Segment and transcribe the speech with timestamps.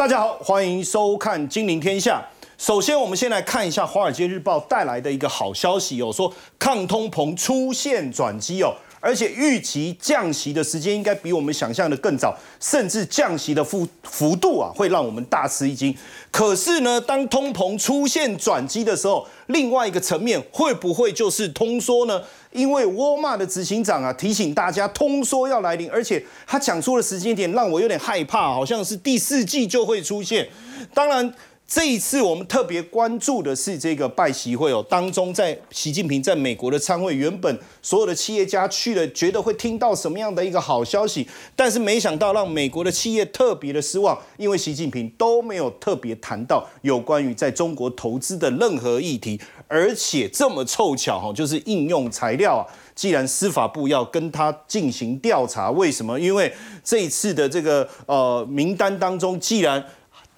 [0.00, 2.26] 大家好，欢迎收看《金陵天下》。
[2.56, 8.72] 首先，我们先来看一下《华尔街日报》带来的一个好消息哦，说抗通膨出现转机哦。
[9.00, 15.96] 而且预期降息的时间应该比我们想象的更早，甚至降息的幅幅度啊，会让我们大吃一惊。
[16.30, 22.22] 可是呢，当通膨出现转机的时候，另外一个层面会不会就是通缩呢？
[22.52, 30.48] 因为沃尔玛的执行长啊提醒大家，通缩要来临，而且他讲出的时间点让我有点害怕，好像是第四季就会出现。
[30.92, 31.32] 当然。
[31.70, 52.66] 这一次我们特别关注的是这个拜习会哦，当中在习近平在美国的参会，原本所有的企业家去了，觉得会听到什么样的一个好消息，但是没想到让美国的企业特别的失望，因为习近平都没有特别谈到有关于在中国投资的任何议题，而且这么凑巧哈，就是应用材料啊，
[52.96, 56.18] 既然司法部要跟他进行调查，为什么？
[56.18, 59.84] 因为这一次的这个呃名单当中，既然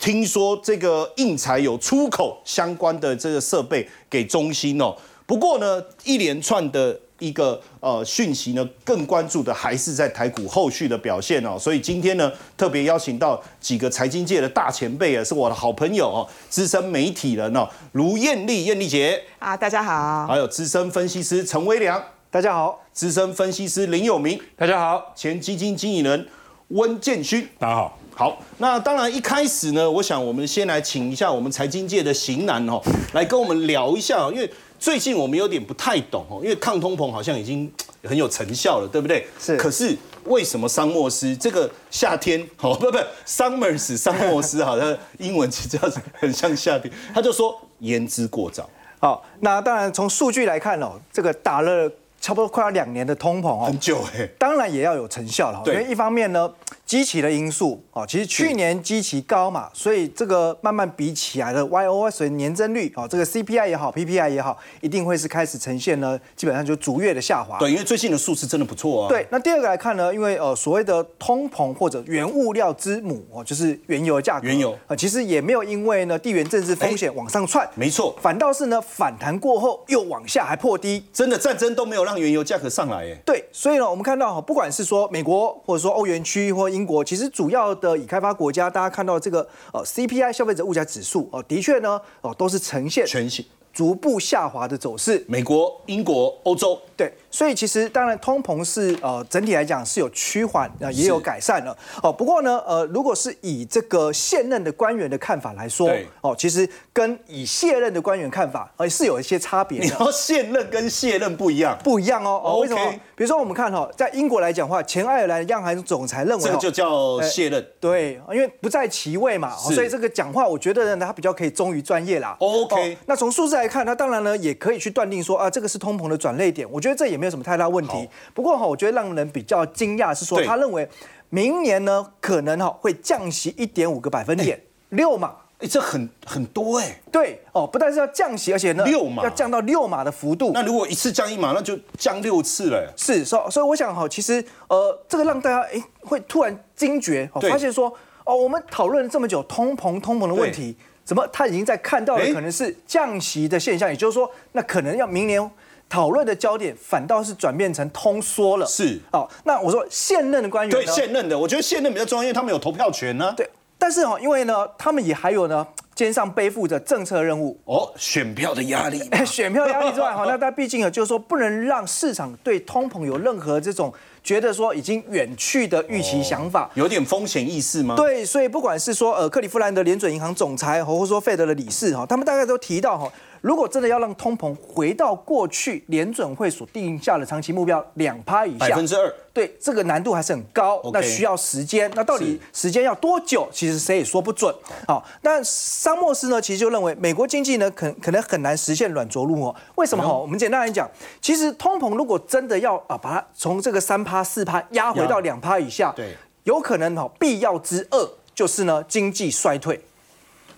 [0.03, 11.56] 听说这个印材有出口相关的这个设备给中兴哦，不过呢，一连串的一个呃讯息呢，更关注的还是在台股后续的表现哦。
[11.56, 19.22] 所以今天呢，特别邀请到几个财经界的大前辈啊，是我的好朋友哦，资深媒体人哦，卢艳丽艳丽姐。
[19.39, 26.27] 啊，大家好，还有资深分析师陈威良，大家好，资深分析师林有明，大家好，前基金经理人
[26.70, 28.02] 温建勋，大家好。
[28.15, 32.81] 好，那当然一开始呢，我想我们先来请一下我们财经界的型男哦，
[33.15, 37.71] 来跟我们聊一下，因为最近我们有点不太懂哦，因为抗通膨好像已经
[38.05, 39.27] 很有成效了，对不对？
[39.41, 39.57] 是。
[39.57, 45.79] 可是为什么桑莫斯这个夏天哦， 不不，Summers 桑莫斯好像英文其实
[46.15, 48.69] 很像夏天，他就说言之过早。
[49.01, 51.91] 好，那当然从数据来看哦，这个打了
[52.21, 56.49] 差不多快要两年的通膨哦，很久哎，当然也要有成效了，因为一方面呢。
[56.92, 67.58] 基期的因素哦，其实去年基期高嘛，所以这个慢慢比起来的 Y O S 年增率哦，这个 C P I 也好，P P I 也好，一定会是开始呈现呢，基本上就逐月的下滑。
[67.58, 69.08] 对，因为最近的数字真的不错啊。
[69.08, 83.19] 对，那第二个来看呢，因为呃所谓的通膨或者原物料之母哦，就是原油的价格，原油啊，其实也没有因为呢地缘政治风险往上窜，没错，反倒是呢反弹过后又往下还破低，真的战争都没有让原油价格上来耶。
[83.24, 95.25] 对，所以呢我们看到哈，不管是说美国或者说欧元区或英国，其实主要的已开发国家，大家看到这个呃 CPI 消费者物价指数哦，的确呢哦都是呈现全新逐步下滑的走势。
[95.28, 97.12] 美国、英国、欧洲对。
[97.32, 105.91] 所以其实当然通膨是呃整体来讲是有趋缓啊也有改善了哦不过呢呃如果是以这个现任的官员的看法来说
[106.21, 109.81] 哦其实跟以卸任的官员看法呃是有一些差别。
[109.81, 111.76] 你说现任跟卸任不一样？
[111.82, 112.92] 不一样哦哦为什么？
[113.16, 122.37] 比如说我们看哈在英国来讲话，前爱尔兰央行总裁认为这就叫卸任对，因为不在其位嘛，所以这个讲话我觉得呢他比较可以忠于专业啦。
[122.41, 127.22] OK，那从数字来看，他当然呢也可以去断定说啊这个是通膨的转类点，我觉得这也。
[127.22, 128.09] 没有什么太大问题。
[128.34, 130.88] 不过哈，我觉得让人比较惊讶是说，他认为
[131.31, 135.37] 明年呢可能哈会降息一点五个百分点，六码。
[135.60, 137.00] 哎，这很很多哎。
[137.12, 140.50] 对哦，不但是要降息，而且呢六码要降到六码的幅度。
[140.53, 142.93] 那如果一次降一码，那就降六次了。
[142.97, 147.94] 是，所所以我想哈，其实呃，这个让大家哎会突然惊觉，发现说
[148.25, 155.49] 哦，我们讨论了这么久通膨通膨的问题，怎么他已经在看到了可能是降息的现象，也就是说，那可能要明年。
[155.92, 158.64] 讨论的焦点反倒是转变成通缩了。
[158.64, 163.34] 是哦，那我说现任的官员对现任的，我觉得现任比较重要，因为他们有投票权呢。
[163.36, 169.03] 对，但是哦，因为呢，他们也还有呢，肩上背负着政策任务哦，选票的压力。
[169.26, 173.92] 选票压力之外，哈，那 他毕竟啊，就是说不能让市场对通膨有任何这种
[174.24, 177.97] 觉得说已经远去的预期想法，有点风险意识吗？
[177.97, 183.12] 对，所以不管是说呃克利夫兰的联准银行总裁，或者说费德的理事哈，他们大概都提到哈。
[183.42, 191.91] 如果真的要让通膨回到过去联准会所定下的长期目标两趴以下，百分之二，对这个难度还是很高，那需要时间。
[191.97, 193.48] 那到底时间要多久？
[193.53, 194.54] 其实谁也说不准。
[194.86, 199.54] 好，但桑莫斯呢，其实就认为美国经济呢，可可能很难实现软着陆哦。
[199.74, 200.06] 为什么？
[200.06, 200.88] 哈，我们简单来讲，
[201.21, 209.80] 其实通膨如果真的要啊，把它从这个三趴四趴压回到两趴以下，对，有可能哈，必要之二就是呢，经济衰退。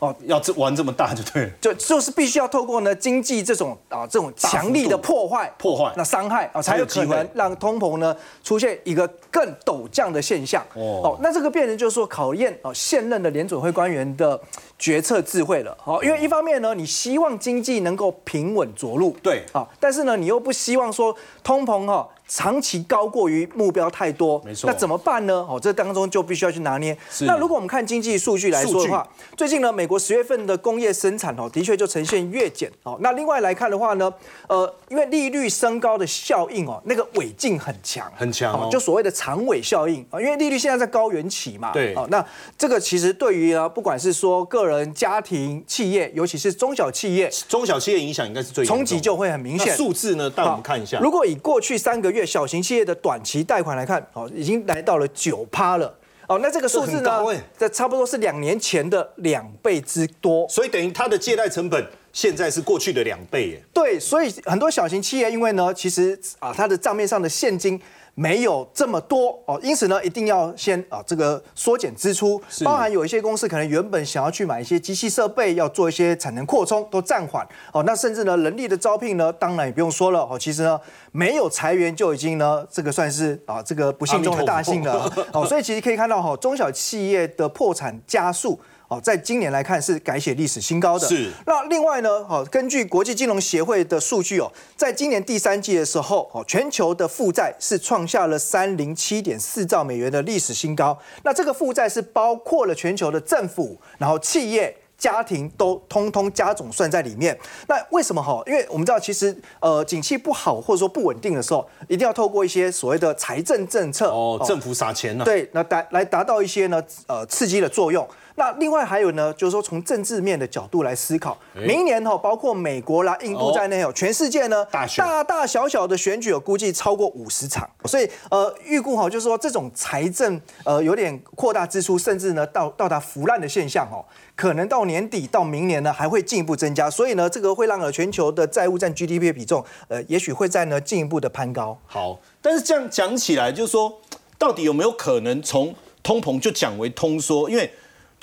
[0.05, 10.63] 哦，要这玩这么大就对了，就就是必须要透过呢经济这种啊这种强力的破坏破坏那伤害啊，才有可能让通膨呢出现一个更陡降的现象。
[10.75, 14.39] 哦，那这个变成就是说考验啊现任的联准会官员的
[14.79, 15.77] 决策智慧了。
[15.81, 22.09] 好，因为一方面呢，你希望经济能够平稳着陆，对，好，但是呢，你又不希望说通膨哈。
[22.35, 25.47] 长期高过于目标太多，没错那怎么办呢？
[25.49, 26.97] 哦，这当中就必须要去拿捏。
[27.21, 32.99] 那如果我们看经济数据来说的话，最近呢，美国十月份的工业生产哦，的确就呈现月减哦。
[33.01, 34.13] 那另外来看的话呢，
[34.49, 42.25] 呃，因为利率升高的效应哦，那个尾劲很强，很强哦，就所谓的长尾效应啊，因为利率现在在高原期嘛，对，哦，那
[42.59, 49.73] 这个其实对于呢，不管是说个人、家庭、企业，尤其是中小企业，中小企业影响应该是最冲击就会很明显。
[49.77, 55.95] 数字呢，带我们看一下，如果以过去三个月小型企业的短期贷款来看，哦，已经来到了九趴了。
[56.27, 57.23] 哦，那这个数字呢，
[57.59, 60.49] 这差不多是两年前的两倍之多。
[60.49, 63.63] 所以等于它的借贷成本现在是过去的两倍耶。
[63.73, 67.81] 对，所以很多小型企业因为呢，其实啊，它的账面上的现金。
[68.15, 77.83] 没有这么多哦，因此呢，一定要先啊这个缩减支出，包含有一些公司可能原本想要去买一些机器设备，要做一些产能扩充，都暂缓哦。
[77.83, 80.39] 那甚至呢，人力的招聘呢，当然也不用说了哦。
[80.39, 80.81] 其实呢，
[81.11, 85.45] 没有裁员就已经呢，这个算是啊这个不幸中的大幸了哦。
[85.45, 88.61] 所以其实可以看到哈，中小企业的破产加速。
[88.89, 91.09] 哦，在今年来看是改写历史新高的。
[91.09, 91.31] 是。
[91.47, 100.99] 那另外呢，哦，根据国际金融协会的数据哦，在今年第三季的时候，哦，全球的负债是创下了三零七点四兆美元的历史新高。
[101.23, 107.37] 那这个负债是包括了全球的政府，然后企业、家庭都通通加总算在里面。
[107.67, 108.43] 那为什么哈？
[108.47, 118.07] 因为我们知道，其实呃，景气不好或者说不稳定的时候，一定要透过一些所谓的财政政策哦，政府撒钱呢，对，那达来达到一些呢呃刺激的作用。
[118.37, 134.05] 那另外还有呢，就是说从政治面的角度来思考，明年哈，包括美国啦、印度在内哦，全世界呢，大大小小的选举，有估计超过五十场，所以呃，预估哈，就是说这种财政呃有点扩大支出，甚至呢到到达腐烂的现象哦，
[134.35, 141.79] 可能到年底到明年呢还会进一步增加，所以呢，这个会让呃全球的债务占 GDP 的比重呃，也许会在呢进一步的攀高。
[141.87, 144.01] 好，但是这样讲起来，就是说
[144.37, 145.73] 到底有没有可能从
[146.03, 147.49] 通膨就讲为通缩？
[147.49, 147.73] 因为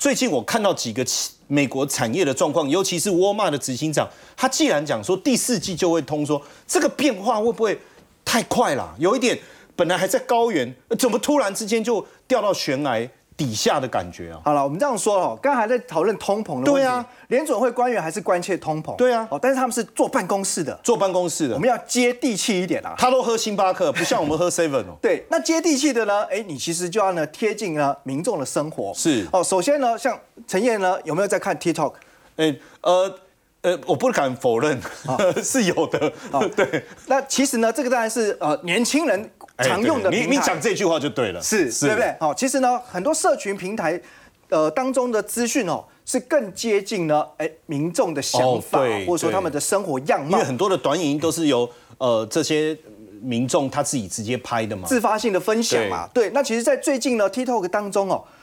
[0.02, 1.06] 最近我看到几个
[1.46, 7.80] 美国产业的状况，尤其是沃尔玛的执行长，他既然讲说第四季就会通缩，这个变化会不会
[8.24, 8.92] 太快了？
[8.98, 9.38] 有一点，
[9.76, 13.08] 本来还在高原，怎么突然之间就掉到悬崖？
[13.36, 16.70] 底下的感觉啊，好了，我们这样说哦，刚才在讨论通膨的问题。
[16.72, 18.94] 对啊，联准会官员还是关切通膨。
[18.96, 22.94] 对啊，哦，但是他们是坐办公室的，坐办公室的，我们要接地气一点啊。
[22.98, 24.96] 他都喝星巴克，不像我们喝 Seven 哦。
[25.02, 26.24] 对，那接地气的呢？
[26.24, 28.92] 哎，你其实就要呢贴近呢民众的生活。
[28.94, 31.94] 是哦，首先呢，像陈燕呢，有没有在看 TikTok？
[32.36, 33.18] 哎，呃。
[33.62, 34.76] 呃，我不敢否认，
[35.40, 36.12] 是有的。
[36.56, 39.30] 对，那其实呢，这个当然是呃年轻人
[39.62, 42.14] 常用的你你讲这句话就对了，是，对不对？
[42.18, 44.00] 好，其实呢，很多社群平台
[44.48, 50.32] 呃当中的资讯哦，是更接近呢，哎，民众的想法，或者说他们的生活样貌。
[50.32, 51.68] 因为很多的短影音都是由
[51.98, 52.76] 呃这些
[53.20, 56.08] 民众他自己直接拍的嘛，自发性的分享嘛。
[56.12, 58.41] 对，那其实，在最近呢，TikTok 当中哦，呃。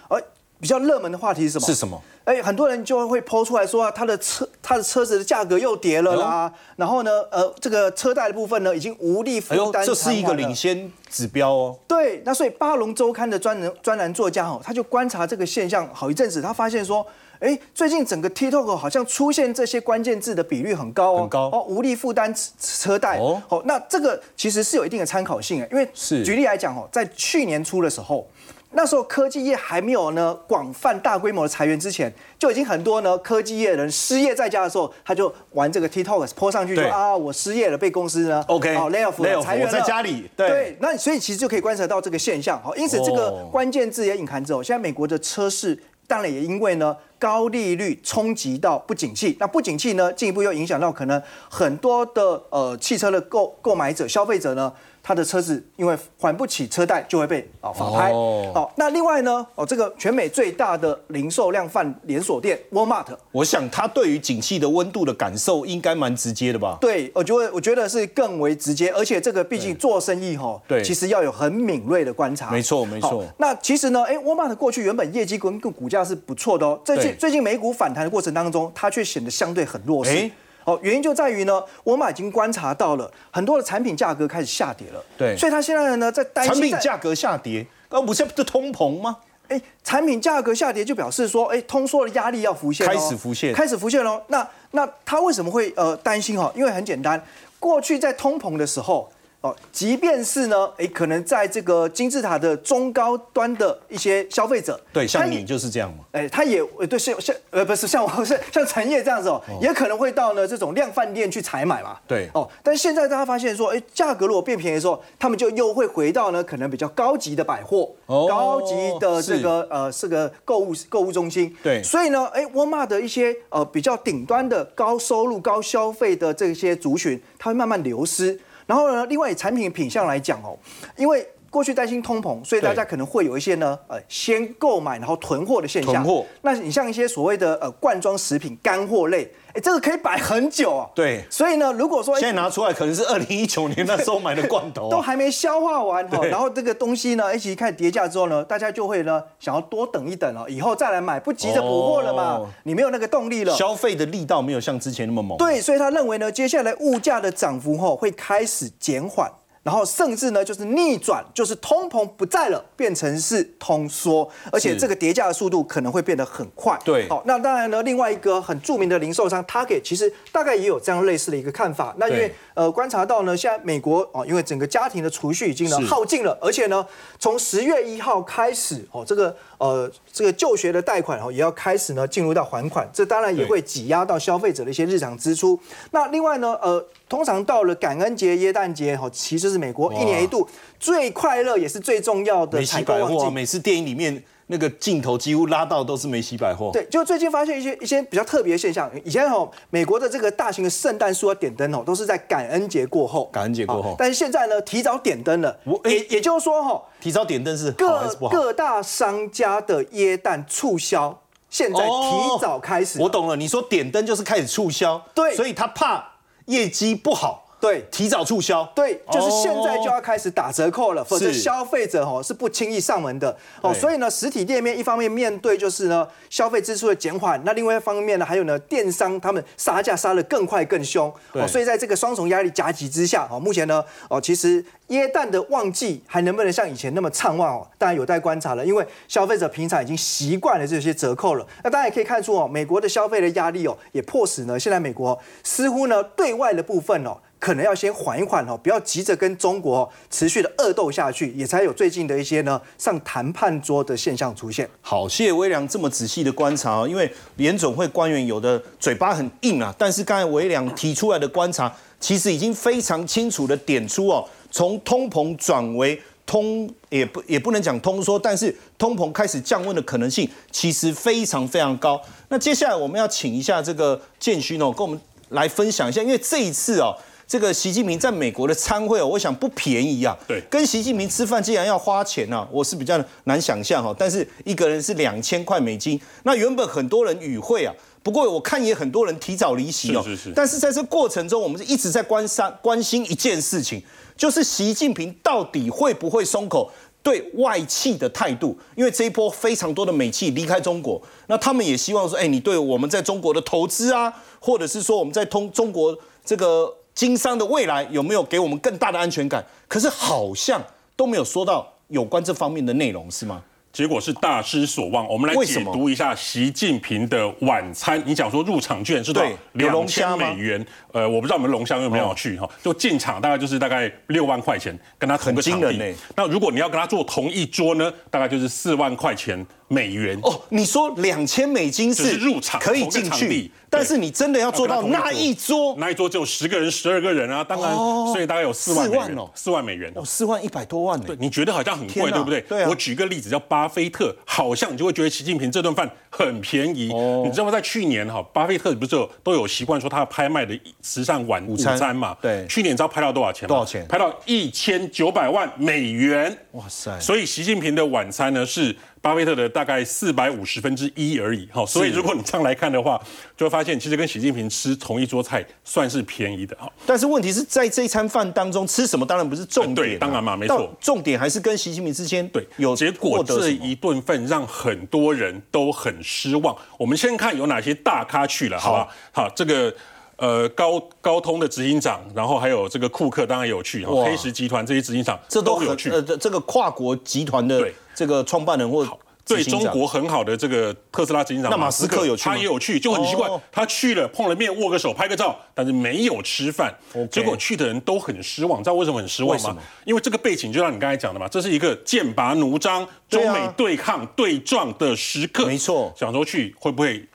[0.59, 1.65] 比较热门的话题是什么？
[1.65, 2.01] 是什么？
[2.25, 6.51] 哎，很多人就会抛出来说啊，他的车，他的车子的价格又跌了啦。
[6.75, 9.85] 然后呢，呃，这个车贷的部分呢，已经无力负担。
[9.85, 11.79] 这是一个领先指标哦。
[11.87, 17.03] 对，那所以巴龙周刊的专人专栏作家哦，他就观察这个现象好一阵子，他发现说，
[17.39, 23.41] 哎，最近整个 TikTok 好像出现这些关键字的比率很高哦，很高哦，无力负担车贷哦。
[23.47, 28.27] 好，那这个其实是有一定的参考性啊，因为是举例来讲哦，在去年初的时候。
[28.71, 54.71] 那时候科技业还没有呢广泛大规模的裁员之前，就已经很多呢科技业人失业在家的时候，他就玩这个 TikTok 泼上去说啊我失业了，被公司呢 OK 好 lay off 裁员在家里对，那所以其实就可以观察到这个现象好，因此这个关键字也隐含着，现在美国的车市当然也因为呢高利率冲击到不景气，那不景气呢进一步又影响到可能很多的呃汽车的购购买者消费者呢。
[55.01, 58.11] 他的车子因为还不起车贷，就会被啊法拍。
[58.11, 66.77] 哦，那另外呢，哦，这个全美最大的零售量贩连锁店 Walmart，我想他对于景气的温度的感受应该蛮直接的吧？
[66.79, 72.51] 对，我觉得我觉得是更为直接，而且这个毕竟做生意哈，对，其实要有很敏锐的观察。
[72.51, 73.23] 没错，没错。
[73.37, 80.29] 那其实呢，哎，Walmart 过去原本业绩跟跟股价是不错的哦，最近最近美股反弹的过程当中，它却显得相对很弱势。
[80.65, 85.03] 哦，原因就在于呢，我们已经观察到了很多的产品价格开始下跌了。
[85.17, 89.17] 对，所以他现在呢在担心产品价格下跌，那不是不是通膨吗？
[89.47, 94.21] 哎，产品价格下跌就表示说，哎，通缩的压力要浮现，开始浮现，开始浮现喽。
[94.27, 96.51] 那那他为什么会呃担心哈？
[96.55, 97.19] 因为很简单，
[97.59, 128.37] 过去在通膨的时候，哦，即便是呢，哎，可能在这个金字塔的中高端的一些消费者，对，像你就是这样嘛，哎，他也对像像呃不是像我是像陈烨这样子哦，也可能会到呢这种量贩店去采买嘛，对，哦，但现在大家发现说，哎，价格如果变便宜的时候，他们就又会回到呢可能比较高级的百货，高级的这个呃这个购物购物中心，对，所以呢，哎，沃尔玛的一些呃比较顶端的高收入高消费的这些族群，它会慢慢流失。
[128.69, 130.55] 然后呢，另外产品品相来讲哦，
[130.95, 135.93] 因为过去担心通膨，所以大家可能会有一些呢，呃，先购买然后囤货的现象。
[135.93, 136.25] 囤货。
[136.41, 139.31] 那你像一些所谓的呃罐装食品、干货类。
[139.51, 140.87] 哎，这个可以摆很久啊。
[140.93, 146.23] 对，所以呢，如果说现在拿出来，可能是二零一九年 那时候买的罐头，都还没消化完哈。
[146.25, 152.45] 然后这个东西呢，一起看叠价之后呢，大家就会呢想要多等一等哦，以后再来买，不急着补货了嘛。
[152.61, 155.35] 你没有那个动力了，消费的力道没有像之前那么猛。
[155.39, 159.27] 对，所以他认为呢，接下来物价的涨幅后会开始减缓。
[159.69, 166.75] 然后甚至呢，就是逆转，就是通膨不在了，变成是通缩，而且这个叠加的速度可能会变得很快。
[166.83, 171.93] 对，好，那当然呢，另外一个很著名的零售商 Target 其实大概也有这样类似的一个看法。
[171.99, 176.83] 那因为呃观察到呢，现在美国哦，因为整个家庭的储蓄已经呢耗尽了，而且呢，
[177.19, 185.59] 从十月一号开始哦，这个呃这个就学的贷款哦也要开始呢进入到还款，这当然也会挤压到消费者的一些日常支出。
[185.91, 186.83] 那另外呢，呃。
[187.09, 190.47] 通常到了感恩节、耶诞节，哈，其实是美国一年一度
[190.79, 193.33] 最快乐也是最重要的采购旺季。
[193.33, 196.69] 每次电影里面那个镜头几乎拉到都是梅西百货。
[196.71, 198.89] 对，就最近发现一些一些比较特别的现象。
[199.03, 203.25] 以前哦，美国的这个大型的圣诞树要点灯哦，都是在感恩节过后。
[203.33, 203.95] 感恩节过后。
[203.97, 205.57] 但是现在呢，提早点灯了。
[205.63, 213.01] 我也也就是说哈，提早点灯是各各大商家的耶诞促销，现在提早开始。
[213.01, 215.03] 我懂了，你说点灯就是开始促销。
[215.15, 216.05] 对，所以他怕。
[216.49, 223.73] 业绩不好，对，提早促销，对，就是现在就要开始打折扣了，否则消费者哦是不轻易上门的哦。
[223.73, 231.47] 所以呢，实体店面一方面面对就是呢消费支出的减缓，那另外一方面呢，还有呢电商他们杀价杀的更快更凶哦。
[231.47, 238.65] 所以在这个双重压力夹击之下哦，目前呢哦其实耶诞的旺季还能不能像以前那么畅旺哦，当然有待观察了。
[238.65, 246.39] 因为消费者平常已经习惯了这些折扣了，那大家也可以看出哦，美国的消费的压力哦，也迫使呢现在美国似乎呢对。
[246.39, 254.69] 外的部分哦，可能要先缓一缓哦，不要急着跟中国持续的恶斗下去，也才有最近的一些呢上谈判桌的现象出现。
[254.81, 272.01] 好，谢谢微良这么仔细的观察哦，因为联总会官员有的嘴巴很硬啊，但是刚才微良提出来的观察，其实已经非常清楚的点出哦，从通膨转为通，也不也不能讲通缩，但是通膨开始降温的可能性其实非常非常高。
[272.27, 274.99] 那接下来我们要请一下这个建勋哦，跟我们。
[275.29, 276.91] 来分享一下，因为这一次哦，
[277.29, 280.17] 这个习近平在美国的参会哦，我想不便宜啊。
[280.27, 283.95] 对，跟习近平吃饭竟然要花钱呢，我是比较难想象哈。
[283.95, 287.71] 但是一个人是两千块美金，那原本很多人与会啊，
[288.01, 290.01] 不过我看也很多人提早离席哦。
[290.03, 290.33] 是是是。
[290.35, 293.79] 但是在这过程中，我们是一直在关心关心一件事情，
[294.17, 296.71] 就是习近平到底会不会松口。
[297.01, 306.69] 对外企的态度，因为这一波非常多的美企离开中国，那他们也希望说，哎，你对我们在中国的投资啊，或者是说我们在通中国这个
[306.99, 309.41] 经商的未来有没有给我们更大的安全感？
[309.69, 310.61] 可是好像
[310.97, 313.41] 都没有说到有关这方面的内容，是吗？
[313.71, 315.07] 结果是大失所望。
[315.07, 318.03] 我们来解读一下习近平的晚餐。
[318.05, 319.29] 你讲说入场券是多少？
[319.53, 320.65] 两千美元。
[320.91, 322.45] 呃，我不知道我们龙虾有没有去哈？
[322.61, 325.95] 就进场大概就是大概六万块钱，跟他同个场地。
[326.17, 329.47] 那如果你要跟他坐同一桌呢，大概就是四万块钱。
[329.69, 337.71] 美元哦，你说两千美金是入场可以进去，但是你真的要做到那一桌，那一桌只有十个人、十二个人啊，当然，
[338.11, 342.41] 所以大概有四万哦，四万美元哦，四万一百多万呢对，你觉得好像很贵，对不对？
[342.41, 346.91] 对我举个例子，叫巴菲特，好像你就会觉得习近平这顿饭很便宜。
[347.23, 347.51] 你知道吗？
[347.51, 352.17] 在去年哈，巴菲特不是有都有习惯说他拍卖的慈善晚午餐嘛？
[352.19, 353.55] 对，去年你知道拍到多少钱吗？
[353.55, 353.85] 多少钱？
[353.87, 356.35] 拍到一千九百万美元。
[356.53, 356.99] 哇塞！
[356.99, 358.75] 所以习近平的晚餐呢是。
[359.01, 363.01] 巴菲特的大概四百五十分之一而已，哈，所以如果你这样来看的话，
[363.37, 366.71] 就会发现其实跟习近平吃同一桌菜算是便宜的，哈。
[366.85, 376.55] 但是问题是在这一餐饭当中吃什么，当然不是重点，对，当然嘛，没错，重点还是跟习近平之间对有结果这一顿饭让很多人都很失望。
[376.77, 378.87] 我们先看有哪些大咖去了，好吧？
[379.11, 379.73] 好，这个。
[380.21, 383.85] 呃，高高通的执行长，然后还有这个库克，当然有去。
[383.85, 385.89] 黑石集团这些执行长，这都有去。
[385.89, 387.65] 呃，这这个跨国集团的
[387.99, 388.87] 这个创办人或
[389.25, 396.73] 对中国很好的这个特斯拉执行长，那马斯克有去他也有去，就很奇怪，他去了碰了面，握个手，拍个照，但是没有吃饭。
[397.11, 399.57] 结果去的人都很失望，知道为什么很失望吗？
[399.83, 405.45] 因为这个背景就像你刚才讲的嘛，这是一个剑拔弩张、中美对抗对撞的时刻。
[405.45, 407.05] 没错，想说去会不会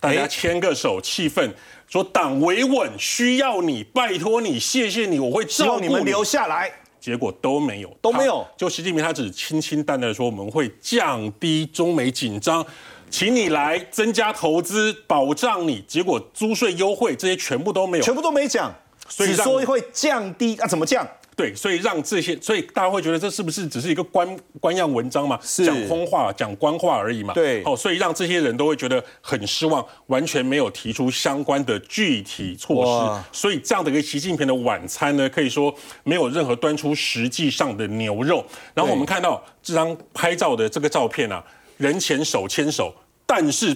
[0.00, 1.52] 大家牵个手，气氛
[1.86, 6.72] 说党维稳需要你，拜托你，谢谢你，我会照顾你们留下来。
[7.00, 8.46] 结果都没有，都没有。
[8.56, 12.64] 就习近平他只轻轻淡淡的说，我们会降低中美紧张，
[13.08, 15.82] 请你来增加投资，保障你。
[15.88, 18.72] 结果租税优惠这些全部都没有，全部都没讲，
[19.08, 20.66] 只说会降低啊？
[20.66, 21.08] 怎么降？
[21.40, 25.40] 对，所以让这些，所以大家会觉得这是不是只是一个官官样文章嘛？
[25.64, 27.32] 讲空话、讲官话而已嘛？
[27.32, 33.24] 对，哦，所以让这些人都会觉得很失望，完全没有提出相关的具体措施。
[33.32, 38.44] 所以这样的一个习近平的晚餐呢，可以说没有任何端出实际上的牛肉。
[38.74, 41.42] 然后我们看到这张拍照的这个照片啊，
[41.78, 42.94] 人前手牵手，
[43.24, 43.74] 但是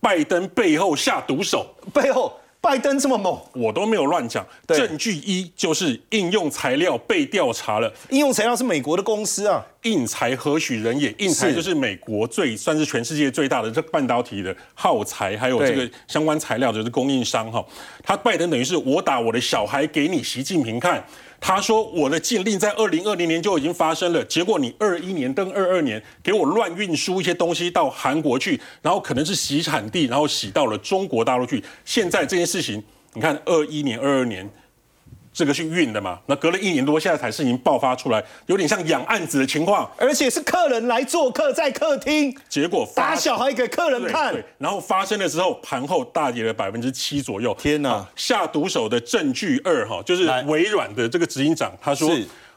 [0.00, 2.38] 拜登背后下毒手，背后。
[2.66, 4.44] 拜登这么猛，我都没有乱讲。
[4.66, 7.94] 证据一就是应用材料被调查了。
[8.10, 11.14] 应用材料是美国的公司啊，印材何许人也？
[11.18, 17.64] 印材就是美国最算是全世界最大的这半导体的耗材，还有这个相关材料的供应商哈。
[18.02, 21.06] 他拜登等于是我打我的小孩给你习近平看。
[21.48, 31.62] 他说：“我的禁令在二零二零年就已经发生了，结果你二一年跟二二年给我乱运输一些东西到韩国去，然后可能是洗产地，然后洗到了中国大陆去。
[31.84, 32.82] 现在这件事情，
[33.14, 34.50] 你看二一年、二二年。”
[35.36, 36.18] 这个是运的嘛？
[36.24, 47.54] 那隔了一年多，现在才事情爆发出来，有点像养案子的情况，而且是客人来做客在客厅，结果打小孩给客人看，然后发生的时候，盘后大跌了百分之七左右。
[47.60, 48.08] 天哪！
[48.16, 52.10] 下毒手的证据二哈，就是微软的这个执行长，他说：“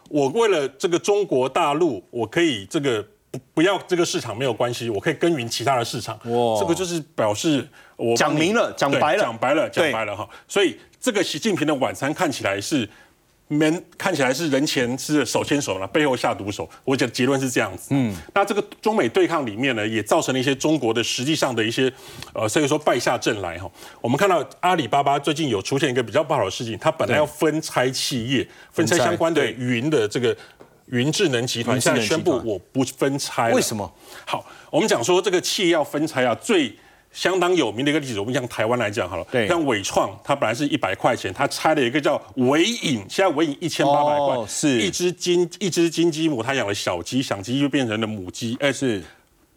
[0.08, 7.68] 我为了这个中国大陆，我可以这个不不要这个市场没有关系，我可以耕耘其他的市场。”哇，这个就是表示
[7.98, 10.80] 我讲明了，讲白了，讲白了，讲白了哈，所以。
[11.00, 12.88] 这个习近平的晚餐看起来是
[13.48, 16.70] 人看起来是人前是手牵手了，背后下毒手。
[16.84, 17.88] 我讲结论是这样子。
[17.92, 21.92] 嗯，那这个中美对抗里面呢，也造成了一些中国的实际上的一些
[22.34, 23.72] 呃，所以说败下阵来哈。
[24.02, 30.36] 我们看到阿里巴巴最近有出现一个比较不好的事情，它本来要分拆企业，分拆相关的云的这个
[30.88, 33.52] 云智能集团，现在宣布我不分拆。
[33.52, 33.92] 为什么？
[34.26, 36.76] 好，我们讲说这个企业要分拆啊，最。
[37.12, 49.04] 相当有名的一个例子，我们像台湾来讲好了，像伟创，它本来是一百块钱，它拆了一个叫伟影，现在伟影一千八百块，是一只金一只金鸡母，它养了小鸡，小鸡就变成了母鸡，哎是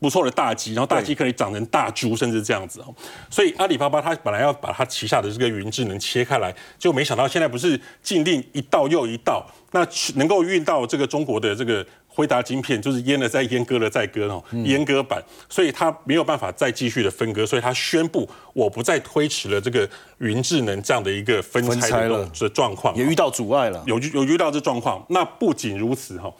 [0.00, 2.94] 不错的大鸡，然后大鸡可以长成大猪，甚至这样子哦。
[3.30, 11.86] 所以阿里巴巴它本来要把它旗下的这个云智能切开来，就没想到现在不是禁令一道又一道，那能够运到这个中国的这个。
[12.14, 25.02] 辉达晶片就是阉了再阉割了再割哦，阉割版，所以它没有办法再继续的分割，所以它宣布我不再推迟了这个云智能这样的一个分拆的的状况，也遇到阻碍了，有有遇到这状况。
[25.08, 26.30] 那不仅如此哈，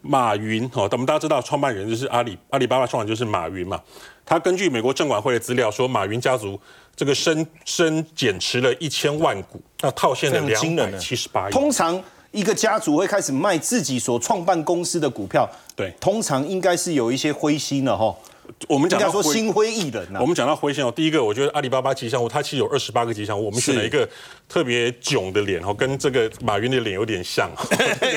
[0.00, 3.78] 马云哈，我们大家知道创办人就是阿里阿里巴巴创办人就是马云嘛，
[4.24, 6.58] 他根据美国证管会的资料说，马云家族
[6.96, 12.02] 这个深深减持了一千万股，那套现了两百七十八亿，通常。
[12.30, 18.14] 一个家族会开始卖自己所创办公司的股票，对，通常应该是有一些灰心了哈。
[18.66, 24.08] 我们讲到说心灰意冷我们讲到灰心哦，第一个我觉得阿里巴巴吉祥物它其实有二十八个吉祥物，我们选了一个
[24.48, 27.50] 特别囧的脸哦，跟这个马云的脸有点像，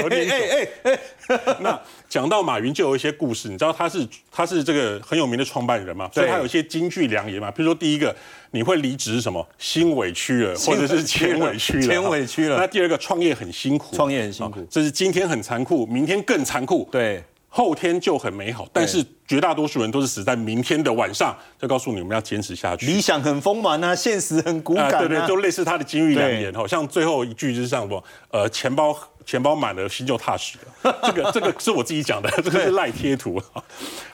[0.02, 0.98] 有点囧。
[1.62, 8.14] 那讲到马云就有一些故事，你知道他是他是这个很有名的创办人嘛，所以他有一些金句良言嘛，比如说第一个
[8.52, 9.48] 你会离职是什么？
[9.58, 12.58] 心委屈了，或者是钱委屈了，钱委屈了。
[12.58, 16.88] 那第二个创业很辛苦，创业很辛苦，这是今天很残酷，明天更残酷。
[16.92, 17.24] 对。
[17.54, 21.38] 后天就很美好，但是绝大多数人都是死在明天的晚上。
[21.60, 22.86] 就告诉你们要坚持下去。
[22.86, 25.00] 理想很丰满啊，现实很骨感啊。
[25.00, 30.98] 对对，就类似他的金玉良言哈，像最后一句就是这样说：呃，钱包钱包满了，心就踏实了。
[31.04, 33.42] 这个这个是我自己讲的， 这个是赖贴图。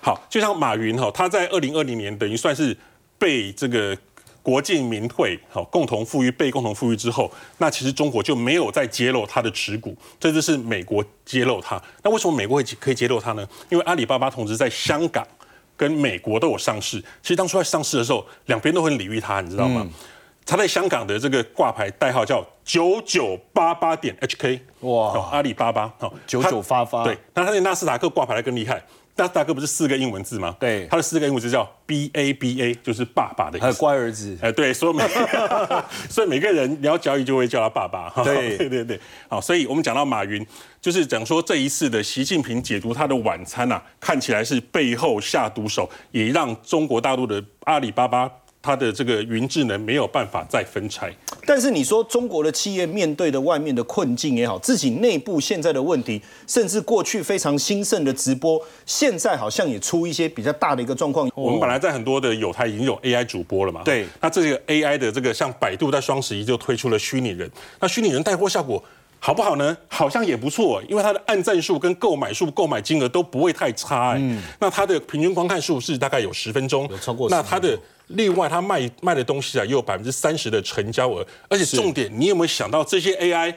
[0.01, 2.75] 好，就像马云哈，他在二零二零年等于算是
[3.19, 3.95] 被这个。
[4.47, 11.81] 国进民退，好，共同富裕被共同富裕之后，那其实中国就没有再揭露它的持股，这就是美国揭露它。
[12.01, 13.45] 那为什么美国会可以揭露它呢？
[13.67, 15.27] 因为阿里巴巴同时在香港
[15.75, 16.97] 跟美国都有上市。
[17.21, 19.85] 其实当初在上市的时候，两边都很礼遇它，你知道吗？
[20.45, 27.17] 它在香港的这个挂牌代号叫九九八八点 HK，哇，阿里巴巴，好，九九八八，对。
[27.33, 28.81] 那它在纳斯达克挂牌的更厉害，
[29.17, 30.55] 大大哥不是四个英文字吗？
[30.59, 33.79] 对，他的四个英文字叫 B A B A，就是爸爸的意思。
[33.79, 34.37] 乖儿子。
[34.41, 35.03] 哎，对，所以每
[36.07, 38.09] 所以每个人你要教育就会叫他爸爸。
[38.23, 40.45] 对 对对对，好，所以我们讲到马云，
[40.79, 48.31] 就是讲说这一次的习近平解读他的晚餐呐，看起来是背后下毒手，也让中国大陆的阿里巴巴。
[48.61, 51.13] 它的这个云智能没有办法再分拆，
[51.45, 61.29] 但是你说中国的企业面对的外面的困境也好，自己内部现在的问题，甚至过去非常兴盛的直播，现在好像也出一些比较大的一个状况。
[61.33, 68.83] 我们本来在很多的有台已经有 AI 主播了嘛，对，那这个 AI 的这个像百度在双十一就推出了虚拟人，那虚拟人带货效果。
[69.19, 69.75] 好不好呢？
[69.87, 74.13] 好像也不错，因为它的按赞数跟购买数、购买金额都不会太差。
[74.15, 77.27] 嗯，那它的平均观看数是大概有十分钟，有超过。
[77.27, 77.75] 那它的
[78.07, 81.25] 另外，它卖卖的东西啊，也有百分之三十的成交额。
[81.49, 83.53] 而且重点，你有没有想到这些 AI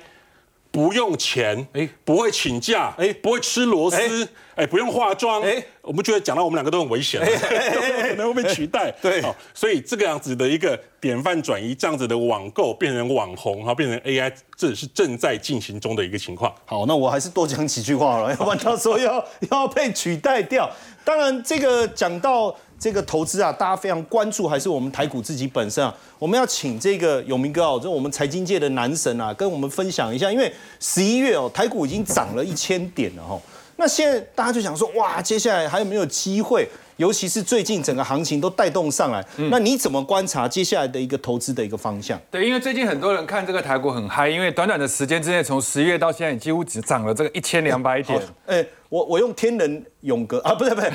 [0.70, 1.66] 不用钱？
[1.72, 2.94] 哎，不会请假？
[2.98, 4.28] 哎，不会吃螺丝？
[4.54, 5.40] 哎，不用化妆？
[5.42, 8.90] 哎，我们觉得讲到我们两个都很危险，可能会被取代。
[9.00, 9.22] 对，
[9.54, 10.78] 所以这个样子的一个。
[11.00, 16.54] 典范转移这样子的网购变成网红，哈，变成 AI，这是正在进行中的一个情况。
[16.66, 20.70] 好，那我还是多讲几句话了， 要不然到时候要要被取代掉。
[21.02, 25.94] 当然，这个讲到这个投资啊，大家非常关注，还是我们台股自己本身啊。
[26.18, 33.38] 我们要请这个永明哥哦，就我们财经界的男神啊，跟我们分享一下，因为十一月哦，台股已经涨了一千点了哈。
[33.76, 36.66] 那现在大家就想说，哇，接下来还有没有机会？
[36.96, 42.20] 尤其是最近整个行情都带动上来，那你怎么观察接下来的一个投资的一个方向？
[42.30, 48.20] 对，因为最近很多人看这个台股很嗨，因为短短的时间之内，从十月到现在，几乎只涨了这个一千两百点。
[48.44, 50.90] 哎，我我用天人永隔啊，不是不是，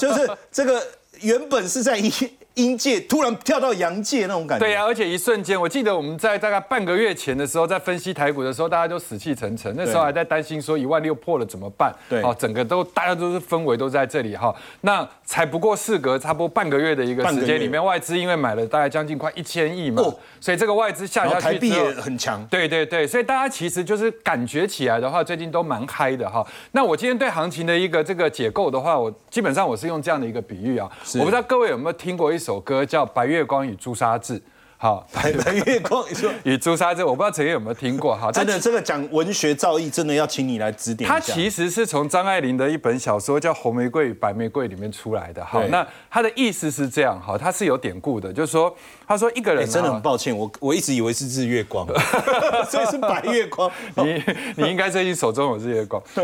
[0.00, 0.84] 就是这个
[1.22, 2.10] 原本是在一。
[2.54, 11.94] 阴界突然跳到阳界那种感觉，对呀，而且一瞬间，我记得我们在大概半个月前的时候，在分析台股的时候，大家都死气沉沉，那时候还在担心说一万六破了怎么办？
[12.08, 14.54] 对，哦，整个都大家都是氛围都在这里哈。
[14.82, 20.02] 那才不过事隔差不多半个月的一个时间里面，外资因为买了大概将近快一千亿嘛，
[20.40, 26.46] 所以这个外资下下去台币也很强，对对对，所以大家其实就是感觉起来的话，最近都蛮嗨的哈。
[26.72, 33.06] 那我今天对行情的一个这个解构的话，我基本上我是用这样的一个比喻啊，我不知道各位有没有听过一首歌叫。
[33.12, 34.40] 白月光与朱砂痣，
[34.76, 36.02] 好，白 白月光
[36.44, 41.10] 与朱砂痣，我不知道陈爷有没有听过，哈，真的这个讲文学造诣，真的要请你来指点。
[41.10, 48.74] 他其实是从张爱玲的一本小说叫《红玫瑰与白玫瑰》里面出来的，好，那他的意思是这样，哈，他是有典故的，就是说，
[49.06, 51.86] 他说一个人真的很抱歉，我我一直以为是日月光，
[52.70, 54.22] 所以是白月光，你
[54.56, 56.00] 你应该最近手中有日月光。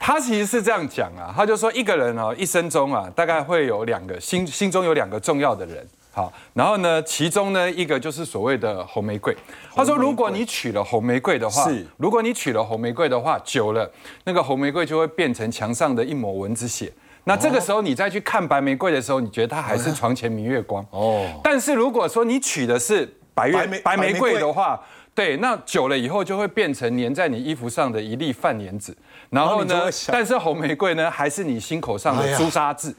[0.00, 9.36] 他其实是这样讲啊，他就说一个人哦，一生中啊，大概会有两个心心中有两个重要的人，好，然后呢，其中呢一个就是所谓的红玫瑰。
[9.74, 13.90] 他说，如果你娶了红玫瑰的话，是，如果你娶了红玫瑰的话，久了
[14.24, 16.92] 那个红玫瑰就会变成墙上的一抹蚊子血。
[17.24, 20.84] 那这个时候你再去看白玫瑰的时候，你觉得它还是床前明月光。
[20.90, 21.26] 哦。
[21.44, 24.80] 但是如果说你娶的是白月白玫瑰的话，
[25.14, 28.96] 对，那久了以后就会变成粘在你衣服上的一粒饭粘子。
[29.30, 29.90] 然后呢？
[30.06, 32.94] 但是红玫瑰呢，还是你心口上的朱砂痣。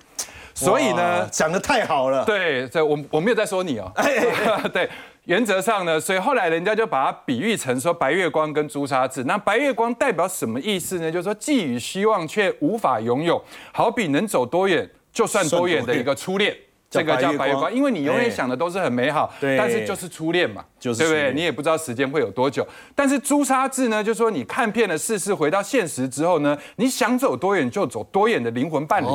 [0.54, 2.26] 所以呢，讲的太好了。
[2.26, 3.89] 对，这我我没有在说你哦。
[4.74, 4.89] 对，
[5.24, 9.24] 原则上呢，所以后来人家就把它比喻成说白月光跟朱砂痣。
[9.24, 11.10] 那白月光代表什么意思呢？
[11.10, 16.54] 就是说寄予希望却无法拥有，好比能走多远就算多远的一个初恋。
[16.89, 21.32] 这个叫白月光，因为你永远想的都是很美好，但是就是初恋嘛，对不对？
[21.34, 22.67] 你也不知道时间会有多久。
[22.95, 29.08] 但是朱砂痣呢，就说你看遍了世事，回到现实之后呢，你想走多远就走多远的灵魂伴侣，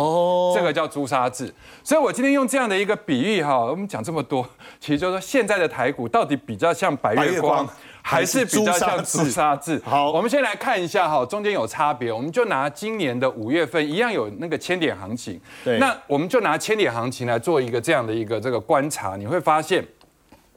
[0.54, 1.52] 这个叫朱砂痣。
[1.82, 7.68] 所以我今天用这样的一个比喻哈，我们讲这么多，其实就是说现在的台股到底比较像白月光。
[8.06, 9.80] 还是比较像朱砂痣。
[9.82, 12.12] 好，我们先来看一下哈，中间有差别。
[12.12, 15.40] 我们就拿今年的五月份一样有那个千点行情。
[15.64, 15.78] 对。
[15.78, 19.82] 那我们就拿千点行情来做一个这样的一个这个观察，你会发现，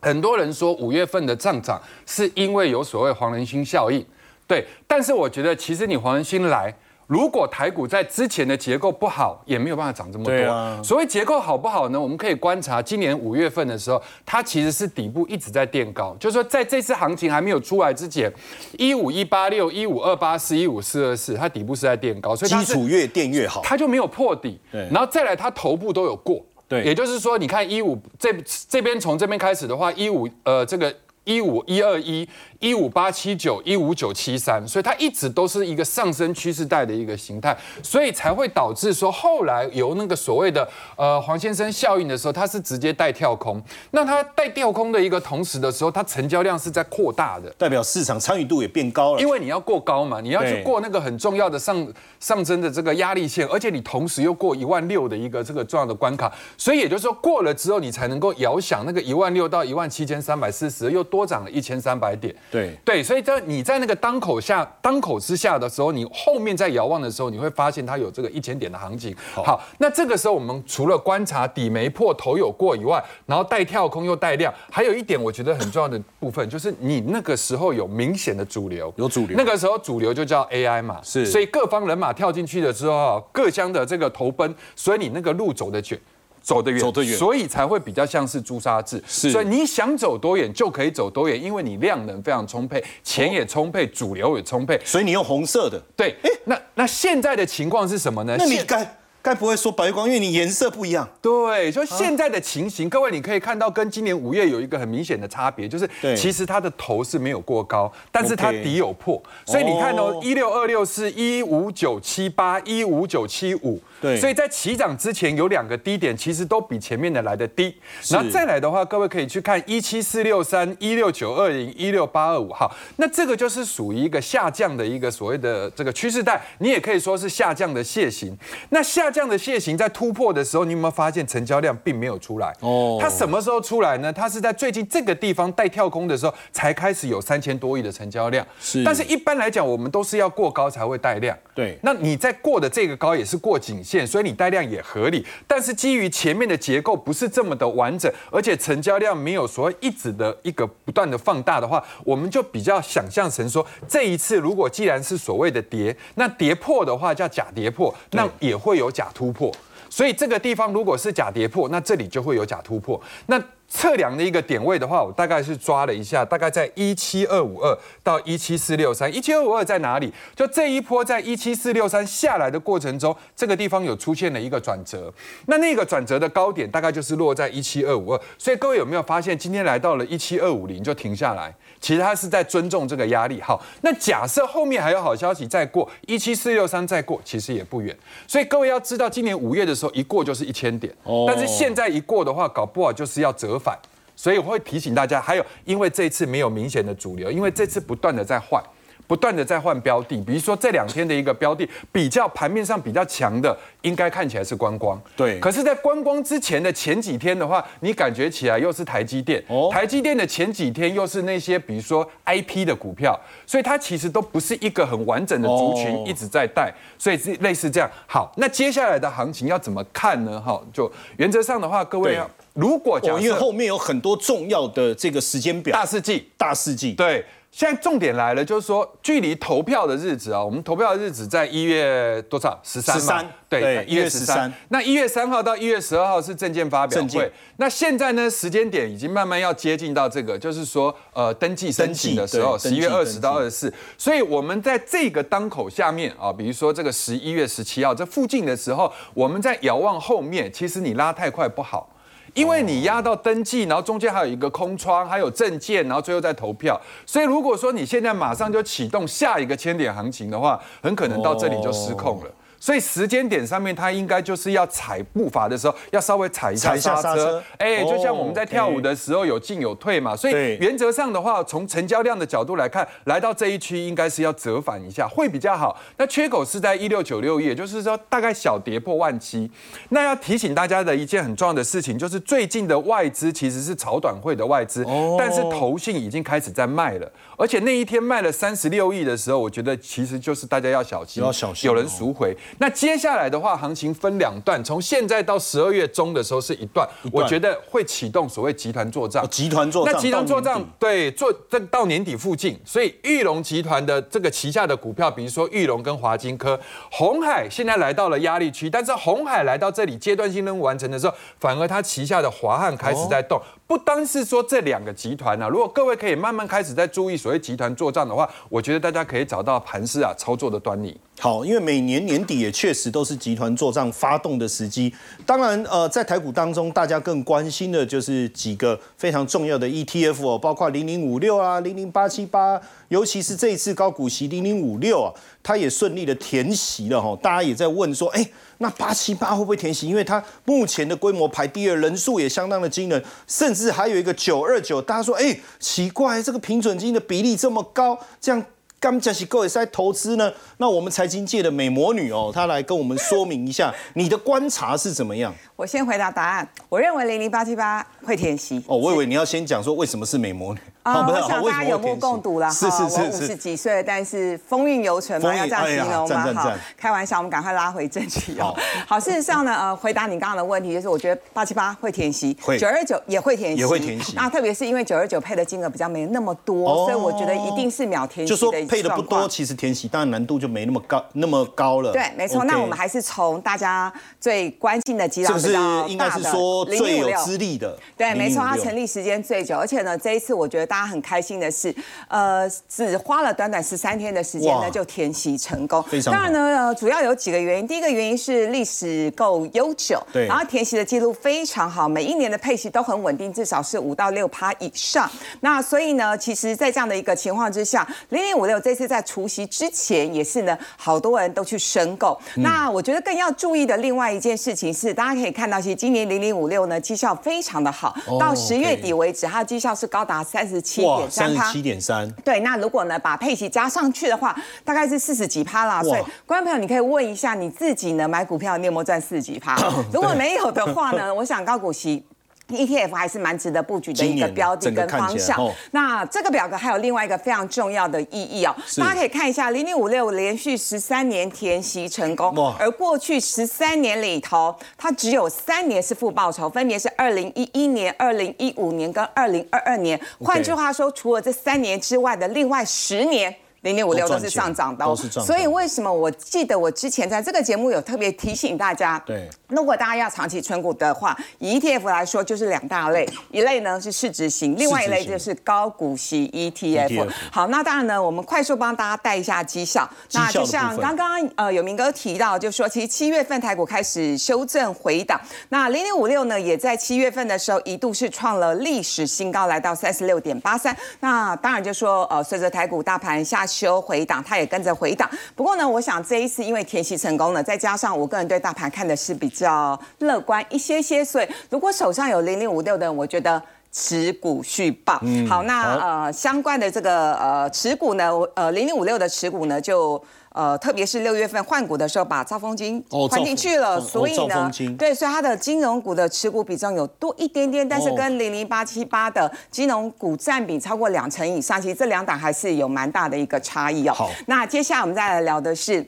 [0.01, 4.05] 很多人说五月份的上涨是因为有所谓黄仁勋效应。
[4.45, 4.65] 对。
[4.85, 6.73] 但是我觉得其实你黄仁勋来。
[7.07, 10.83] 如果台股在之前的结构不好，也没有办法涨这么多。
[10.83, 11.99] 所谓结构好不好呢？
[11.99, 18.29] 我们可以观察今年五月份的时候，它其实是底部一直在垫高，就是说在这次行情还没有出来之前，
[18.77, 24.59] 一五一八六、一五二八四、一五四二四，它底部是在垫高，所以基础越垫越好，它就没有破底。
[24.69, 26.45] 对，然后再来，它头部都有过。
[26.67, 28.35] 对，也就是说，你看一五这
[28.67, 30.93] 这边从这边开始的话，一五呃这个。
[31.27, 32.25] 一五一二一。
[32.59, 43.61] 一五八七九一五九七三，所以它一直都是一个上升趋势带的一个形态，所以才会导致说后来由那个所谓的呃黄先生效应的时候，它是直接带跳空。
[43.91, 49.21] 那它带跳空的一个同时的时候，它成交量是在扩大的，代表市场参与度也变高了。
[49.21, 51.87] 因为你要过高嘛，你要去过那个很重要的上
[52.19, 62.35] 上升的这个压力线，而且你同时又过一万六的一个这个重要的关卡，所以也就是说过了之后，你才能够遥想那个一万六到一万七千三百四十，又多涨了一千三百点。
[62.49, 69.15] 对对，所以在你在那个当口下当口之下的时候，你后面在遥望的时候，你会发现它有这个一千点的行情。
[69.33, 79.35] 好，那这个时候我们除了观察底没破头有过以外，然后带跳空又带量，还有一点我觉得很重要的部分就是你那个时候有明显的主流，有主流。
[79.37, 85.99] 那个时候主流就叫 AI 嘛，是，所以各方人马跳进去了之后，各乡的这个投奔，所以你那个路走的远。
[86.47, 89.03] 走得远，走得远，所以才会比较像是朱砂痣。
[89.05, 94.79] 是，所以你想走多远就可以走多远，因为你量能非常充沛，钱也充沛，主流也充沛。
[94.85, 95.77] 所以你用红色的。
[95.97, 98.37] 对，哎，那那现在的情况是什么呢？
[98.39, 98.97] 那你该。
[99.19, 101.05] 该不会说白光，因为你颜色不一样。
[101.21, 109.21] 对，就现在的情形，各位你可以看到，跟今年五月有一个很明显的差别，就是其实它的头是没有过高，但是它底有破。
[109.45, 113.81] 所以你看哦，一六二六是一五九七八，一五九七五。
[114.01, 117.75] 对，所以在起涨之前有两个低点，其实都比前面的来的低。
[118.09, 128.37] 然后再来的话，各位可以去看一七四六三、一六九二零、一六八二五号，那这个就是属于一个下降的一个所谓的这个趋势带，你也可以说是下降的楔形。
[128.69, 132.53] 那下降的楔形在突破的时候，你有没有发现成交量并没有出来？
[132.61, 134.11] 哦，它什么时候出来呢？
[134.13, 138.45] 它是在最近这个地方带跳空的时候，才开始有三千多亿的成交量。
[138.59, 141.37] 是，但是一般来讲，我们都是要过高才会带量。
[141.55, 145.25] 对，那你在过的这个高也是过颈线，所以你带量也合理。
[145.47, 159.49] 但是基于前面的结构不是这么的完整，而且成交量没有所谓一直的一个不断的放大的话，我们就比较想象成说，这一次如果既然是所谓的跌，那跌破的话叫假跌破，那也会有假突破。
[159.89, 163.01] 所以这个地方如果是假跌破，那这里就会有假突破。
[163.27, 169.13] 那测量的一个点位的话，我大概是抓了一下，大概在一七二五二到一七四六三。
[169.13, 170.11] 一七二五二在哪里？
[170.35, 175.13] 就这一波在一七四六三下来的过程中，这个地方有出现了一个转折。
[175.47, 178.21] 那那个转折的高点大概就是落在一七二五二。
[178.37, 181.53] 所以各位有没有发现，今天来到了一七二五零就停下来？
[181.79, 183.41] 其实他是在尊重这个压力。
[183.41, 187.95] 好，那假设后面还有好消息再过一七四六三再过，其实也不远。
[188.27, 190.93] 所以各位要知道，今年五月的时候一过就是一千点，
[191.27, 193.77] 但是现在一过的话，搞不好就是要折返。
[194.15, 198.63] 所以我会提醒大家，还有因为这一次没有明显的主流，因为这次不断的在换。
[199.07, 205.01] 不断的在换标的，比如说这两天的一个标的比较盘面上比较强的，应该看起来是观光。
[205.15, 205.39] 对。
[205.39, 209.41] 可是，在观光之前的前几天的话，你感觉起来又是台积电。
[209.47, 209.69] 哦。
[209.71, 217.89] 台积电的前几天又是那些比如说 IP 的股票，所以它其实都不是一个很完整的族群一直在带，所以是类似这样。
[218.05, 220.41] 好，那接下来的行情要怎么看呢？
[220.41, 227.23] 哈，就原则上的话，各位要如果讲，因为后面有很多重要的这个时间表，大世纪，大世纪，对。
[227.57, 232.59] 现在重点来了，就是说，距离投票的日子啊，我们投票的日子在一月多少？
[232.61, 232.95] 十三。
[232.95, 233.27] 十三。
[233.49, 234.53] 对，一月十三。
[234.69, 237.31] 那一月三号到一月十二号是证件发表会。
[237.55, 243.73] 那现在呢，时间点已经慢慢要接近到这个，就是说，呃，登记申请的时候，十一月二十到二十四。
[243.97, 251.89] 所以，我们在这个当口下面啊，比如说这个十一月十七号这附近的时候，我们在遥望后面，其实你拉太快不好。
[252.37, 256.79] 因为你压到登记，然后中间还有一个空窗，还有证件，然后最后再投票。
[257.03, 262.29] 所以如果说你现在马上就启动下一个千点行情的话，很可能到这里就失控了。
[262.59, 267.43] 所以时间点上面，它应该就是要踩步伐的时候，要稍微踩一下刹车。
[267.57, 270.15] 哎，就像我们在跳舞的时候有进有退嘛。
[270.15, 275.79] 所以原则上的话，从成交量的角度来看，来到这一区应该是要折返一下，会比较好。
[275.97, 279.49] 那缺口是在一六九六亿，也就是说大概小跌破万七。
[279.89, 284.85] 那要提醒大家的一件很重要的事情，就是最近的外资其实是炒短会的外资，
[285.17, 287.11] 但是投信已经开始在卖了。
[287.37, 292.35] 而且那一天卖了三十六亿的时候，我觉得其实就是大家要小心，要小心，有人赎回。
[292.59, 299.27] 那接下来的话，行情分两段，从现在到十二月中的时候是一段，我觉得会启动所谓集团做账。
[299.29, 306.57] 集团做账，那集团做账，对，做这到年底附近，所以玉龙集团的这个旗下的股票，比如说玉龙跟华金科、
[306.89, 313.37] 红海，现在来到了压力区，但是红海来到这里阶段性任务完成的时候，反而它旗下的华汉开始在动。
[313.65, 320.97] 不单是说这两个集团啊，如果各位可以慢慢开始在注意所谓集团做账的话，我觉得大家可以找到盘势啊操作的端倪。
[321.19, 322.36] 好，因为每年年底。
[322.37, 324.93] 也确实都是集团做账发动的时机。
[325.25, 337.17] 当然，呃，在台股当中，大家更关心的就是几个非常重要的 ETF 哦，包括零零五六啊、零零八七八，尤其是这一次高股息零零五六啊，它也顺利的填息了哈。
[337.21, 339.87] 大家也在问说，哎，那八七八会不会填息？
[339.87, 348.45] 因为它目前的规模排第二，人数也相当的惊人，甚至还有一个九二九，大家说，哎，奇怪，这个平准金的比例这么高，这样。
[348.79, 355.33] 刚才是各位在投资呢，那我们财经界的美魔女哦，她来跟我们说明一下， 你的观察是怎么样？
[355.55, 358.63] 我先回答答案，我认为零零八七八会填息。
[358.67, 360.59] 哦，我以为你要先讲说为什么是美魔女。
[360.87, 362.67] 啊，我想大家有目共睹了哈。
[362.89, 366.33] 我五十几岁，但是风韵犹存嘛，要这样形容吗？
[366.33, 368.55] 好，开玩笑，我们赶快拉回正题哦。
[368.87, 374.13] 好，事实上呢，呃，回答你刚刚的问题，就是我觉得八七八会填息，九二九也会填息，也会填息。
[374.15, 381.91] 那特别是因为九二九配的金额比较没那么多，所以我觉得一定是秒填息就说配的不多，其实填息当然难度就没那么高，那么高了。
[381.91, 382.45] 对，没错。
[382.45, 386.31] 那我们还是从大家最关心的几档比较大的
[386.77, 387.77] 最有资历的。
[387.97, 391.51] 对，没错，它成立时间最久，而且呢，这一次我觉得大家很开心的。
[391.51, 391.73] 是，
[392.07, 395.83] 呃，只花了短短十三天的时间呢，就填息成功。
[396.05, 397.67] 当然呢，主要有几个原因。
[397.67, 405.09] 第一个原因是历史够悠久，对，然后填息的记录非常好，每一年的配息都很稳定，至少是五到六趴以上。
[405.41, 412.19] 那所以呢，其实，在这样的一个情况之下，零零五六这次在除夕之前也是呢，好多人都去申购。
[412.35, 421.51] 那我觉得更要注意的另外一件事情是，大家可以看到，其实今年零零五六呢绩效非常的好，到十月底为止，它的绩效是高达三十七点三趴。
[421.51, 425.81] 七点三，对，那如果呢把佩奇加上去的话，大概是四十几趴啦。
[425.81, 429.55] 所以观众朋友，你可以问一下你自己呢，买股票你有没有赚四十几趴？
[429.93, 432.03] 如果没有的话呢，我想高股息。
[432.49, 435.37] ETF 还是蛮值得布局的一个标的跟方向。
[435.71, 449.99] 那这个表格还有另外一个非常重要的意义哦，大家可以看一下，零零五六连续十三年填息成功，而过去十三年里头，它只有三年是负报酬，分别是二零一一年、二零一五年跟二零二二年。
[450.19, 453.35] 换句话说，除了这三年之外的另外十年。
[453.67, 467.09] 零点五六都是上涨的，所以为什么我记得我之前在这个节目有特别提醒大家，对，如果大家要长期存股的话，以 ETF 来说就是两大类，一类呢是市值型，另外一类就是高股息 ETF。
[467.29, 469.89] 好，那当然呢，我们快速帮大家带一下绩效。
[470.13, 480.73] 那就像刚刚呃有明哥提到，就说其实七月份台股开始修正回档，那零点五六呢也在七月份的时候一度是创了历史新高，来到三十六点八三。
[481.01, 483.45] 那当然就说呃随着台股大盘下。
[483.57, 485.09] 修回档，它也跟着回档。
[485.35, 493.41] 不过呢，我想这一次因为填息成功了，再加上我个人对大盘看的是比较乐观一些些，所以如果手上有零零五六的，我觉得
[493.71, 495.01] 持股续报。
[495.27, 500.03] 好，那呃相关的这个呃持股呢，呃零零五六的持股呢就。
[500.37, 513.93] 呃，特别是六月份换股的时候，把兆丰金换进去了，所以呢，对，所以它的金融股的持股比重有多一点点，但是跟零零八七八的金融股占比超过两成以上，其实这两档还是有蛮大的一个差异哦。
[513.95, 515.83] 好，那接下来我们再来聊的是。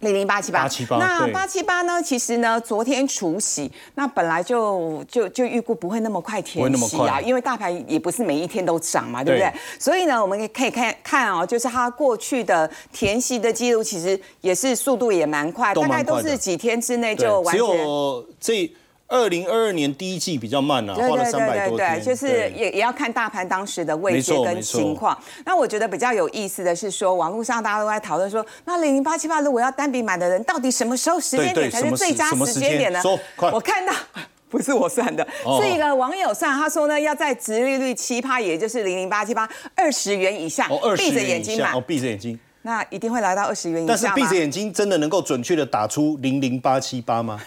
[0.00, 2.02] 零零八七八，那八七八呢？
[2.02, 9.50] 其实呢，昨天除夕，那本来就就就预估不会那么快填息啊，因为大盘也不是每一天都涨嘛，对不对？
[9.78, 17.66] 所以呢，我们可以看看哦，就是它过去的填息的记录，其实也是速度也蛮快，大概都是几天之内就完全。
[18.38, 18.70] 这。
[19.08, 22.02] 二零二二年第一季比较慢啊，花了三百多天。
[22.02, 25.16] 就是也也要看大盘当时的位置跟情况。
[25.44, 33.00] 那我觉得比较有意思的是说，网络上大家都在讨论说，那零零八七八如果要单笔买的人，到底什么时候时间点才是最佳时间点呢？
[33.52, 33.92] 我看到
[34.48, 35.26] 不是我算的，
[35.60, 42.38] 是一个网友算，他说呢，要在直利率七趴，也就是零零八七八二十元以下，闭着眼睛买，哦，闭着眼睛。
[42.62, 47.38] 那一定会来到二十元以下但是闭着眼睛真的能够准确的打出零零八七八吗？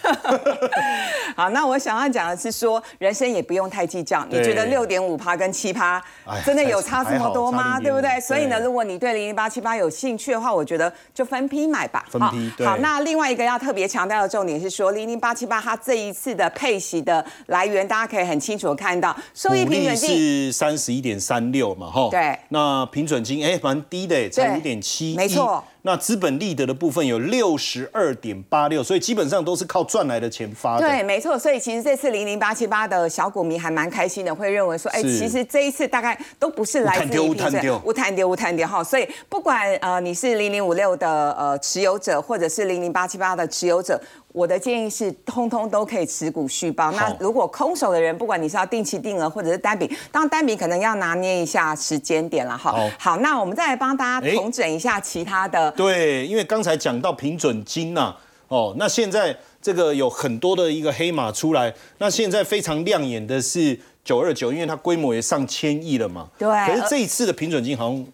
[1.36, 4.24] 好，那我想要讲的是说，人生也不用太计较。
[4.30, 6.02] 你觉得六点五趴跟七趴
[6.44, 7.78] 真的有差这么多吗？
[7.80, 8.20] 对不对？
[8.20, 12.04] 所以呢，如果你对零零八七八有兴趣的话，我觉得就分批买吧。
[12.10, 12.64] 分批。
[12.64, 22.08] 好，那另外一个要特别强调的重点是说，零零八七八它这一次的配息的来源，大家可以很清楚的看到，收益平准金是三十一点三六嘛，哈。
[22.10, 22.38] 对。
[22.48, 25.14] 那平准金哎蛮低的，才五点七。
[25.16, 30.86] 没错，那资本利得的部分有六十二点八六，所以基本上都是靠赚来的钱发的。
[30.86, 44.00] 对，没错，所以其实这次零零八七八的小股民还蛮开心的，会认为说，哎，其实这一次大概都不是来自于无谈丢无谈丢无谈丢哈，所以不管呃你是零零五六的呃持有者，或者是零零八七八的持有者。
[44.32, 46.92] 我的建议是，通通都可以持股续报。
[46.92, 52.74] 那如果空手的人，不管你是要定期定额或者是单笔，当单笔可能要拿捏一下时间点了哈。
[52.98, 55.70] 好，那我们再来帮大家重整一下其他的。
[55.72, 58.14] 对，因为刚才讲到平准金呐，
[58.48, 66.28] 哦，那现在这个有很多的一个黑马出来，那现在非常亮眼的是九二九，因为它规模也上千亿了嘛。
[66.38, 66.48] 对。
[66.66, 68.06] 可是这一次的平准金好像。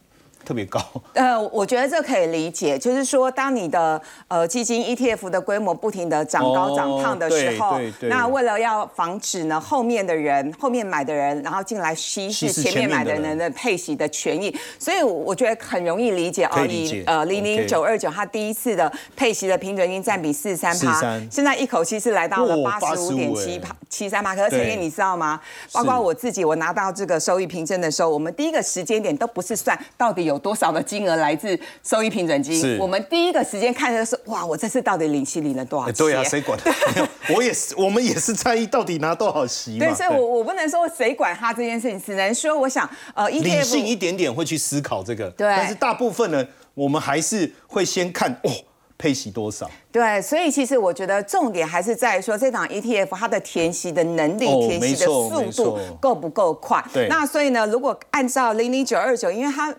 [0.46, 0.80] 特别高，
[1.14, 16.64] 呃，我觉得这可以理解，就是说，当你的呃基金 ETF 的规模不停的长高长胖的时候，那为了要防止呢后面的人后面买的人，然后进来稀释前面买的人的配息的权益，所以我觉得很容易理解哦。
[16.64, 24.36] 你呃零零九二九，它第一次的配息的平准金占比四十三趴，现在一口气是来到了八十五点七趴七三趴。
[24.36, 25.40] 可是陈燕你知道吗？
[25.72, 30.36] 包括我自己，我拿到这个收益凭证的时候，我们第一个时间点都不是算到底有。
[30.39, 32.78] 多少的金额来自收益平准金？
[32.78, 35.95] 我们第一个时间看的是，哇，我这次到底领息领了多少钱？
[35.95, 36.59] 对啊，谁管？
[37.34, 45.28] 我也是，我们也是在意到底拿多少息对，所以我我不能说谁管他这件事情，只能说我想，呃，理性一点点会去思考这个。
[45.30, 48.51] 对，但是大部分呢，我们还是会先看哦，
[48.97, 49.70] 配息多少？
[49.91, 56.84] 对，所以其实我觉得重点还是在说这档 ETF 它的填息的能力、填息的速度够不够快。
[56.93, 59.74] 对，那所以呢，如果按照零零九二九，因为它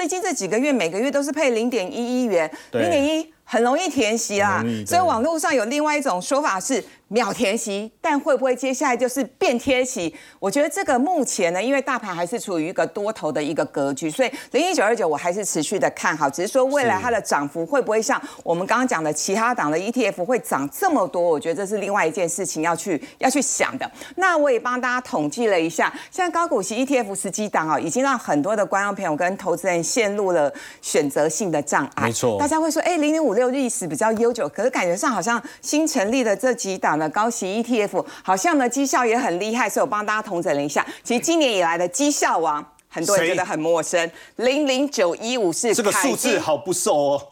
[0.00, 6.82] 最近这几个月每个月都是配零点一一元，零点一很容易填息啦，所以网络上有另外一种说法是。
[7.12, 10.14] 秒填息，但会不会接下来就是变贴息？
[10.38, 16.30] 我觉得这个目前呢，因为大盘还是处于一个多头的一个格局，所以零一九二九我还是持续的看好。
[16.30, 21.20] 只是说未来它的涨幅会不会像我们刚刚讲的其他档的 ETF 会涨这么多？
[21.20, 23.90] 我觉得这是另外一件事情要去要去想的。
[24.14, 32.04] 那我也帮大家统计了一下，现在高股息 ETF 十几档啊，已经让很多的观众朋友跟投资人陷入了选择性的障碍。
[32.04, 36.99] 没错，大家会说，哎，零零五六历史比较悠久，可是感觉上好像新成立的这几档。
[37.08, 40.86] 高息 ETF 好像呢绩效也很厉害，所以我帮大家统整了一下。
[41.02, 44.10] 其实今年以来的绩效王，很多人觉得很陌生。
[44.36, 47.26] 零零九一五是这个数字好不熟哦。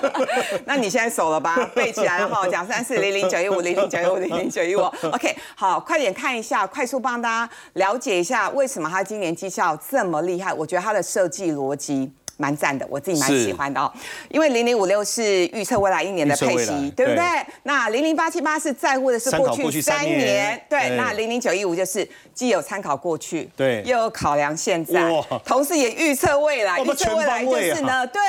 [0.64, 1.56] 那你现在熟了吧？
[1.74, 4.80] 背起来了哈，讲三四零零九一五零零九一五零零九一五。
[5.12, 10.54] OK，好，快点看一下，快速帮大家了解一下为什么他今年绩效这么厉害。
[10.54, 12.10] 我觉得他的设计逻辑。
[12.40, 13.92] 蛮赞的，我自己蛮喜欢的哦。
[14.30, 17.22] 因为零零五六是预测未来一年的配息，对不对？
[17.64, 20.96] 那零零八七八是在乎的是过去三年，对。
[20.96, 22.08] 那零零九一五就是
[22.40, 25.12] 既有参考过去，对，又有考量现在，
[25.44, 26.80] 同时也预测未来。
[26.80, 28.20] 预测未来就是呢，对，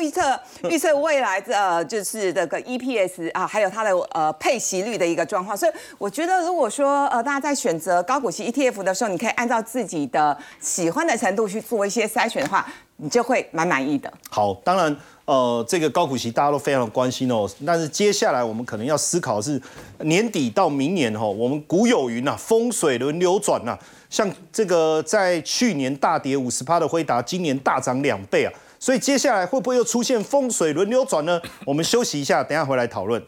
[0.00, 0.40] 预测
[0.70, 5.54] 预测未来的就是这个 EPS 啊，还有它的呃配息率的一个状况。
[5.54, 12.66] 所以我觉得，如果说呃大家在选择高股息 ETF 的时候，你可以按照自己的喜欢的程度去做一些筛选的话。
[13.00, 14.12] 你就会蛮满意的。
[14.28, 14.96] 好，当然，
[15.28, 17.46] 呃，这个高股息大家都非常的关心哦。
[17.66, 19.60] 但是接下来我们可能要思考的是
[20.00, 23.78] 年底到明年哈，我们古有云呐，风水轮流转呐。
[24.08, 28.52] 像这个在去年大跌五十趴的辉达，今年大涨两倍啊。
[28.80, 31.38] 所以接下来会不会又出现风水轮流转呢？
[31.66, 33.22] 我们休息一下，等下回来讨论。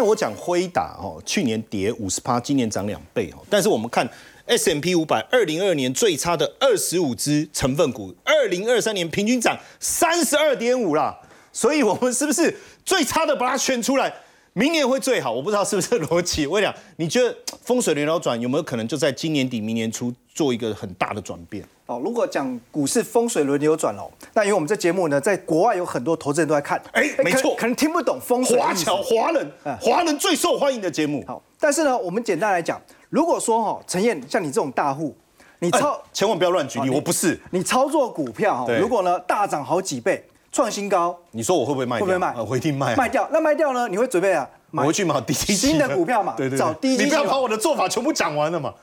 [0.00, 3.44] 我讲辉达哦，去年跌五十趴，今年涨两倍哦。
[3.50, 4.08] 但是我们看
[4.46, 11.18] S M P 五百，二零二年最差的二十五只成分股，二零二三年平均涨三十二点五啦。
[11.52, 14.12] 所以我们是不是最差的把它选出来，
[14.58, 15.30] 明年会最好？
[15.30, 16.44] 我不知道是不是逻辑。
[16.44, 17.32] 我讲，你觉得
[17.62, 21.64] 风水轮流转有没有可能就在今年底、明年初做一个很大的转变？
[21.86, 28.58] 哦，如果讲股市风水轮流转哦，那因为我们这节目呢，在国外有很多投资人都在看，哎，没错，可能听不懂风水。
[28.58, 29.48] 华侨华人，
[29.80, 31.24] 华人最受欢迎的节目。
[31.24, 35.16] 好，但是呢，我们简单来讲，如果说哈，陈燕像你这种大户，
[35.60, 37.38] 你操，千万不要乱举例，我不是。
[37.52, 41.96] 你操作股票哈，如果呢大涨好几倍，创新高，你说我会不会卖？
[41.98, 42.34] 会不会卖？
[42.48, 42.96] 我一定卖。
[42.96, 43.88] 卖掉，那卖掉呢？
[43.88, 44.48] 你会准备啊？
[44.72, 46.34] 我会去买低新的股票嘛？
[46.36, 48.74] 对对，找低你不要把我的做法全部讲完了嘛。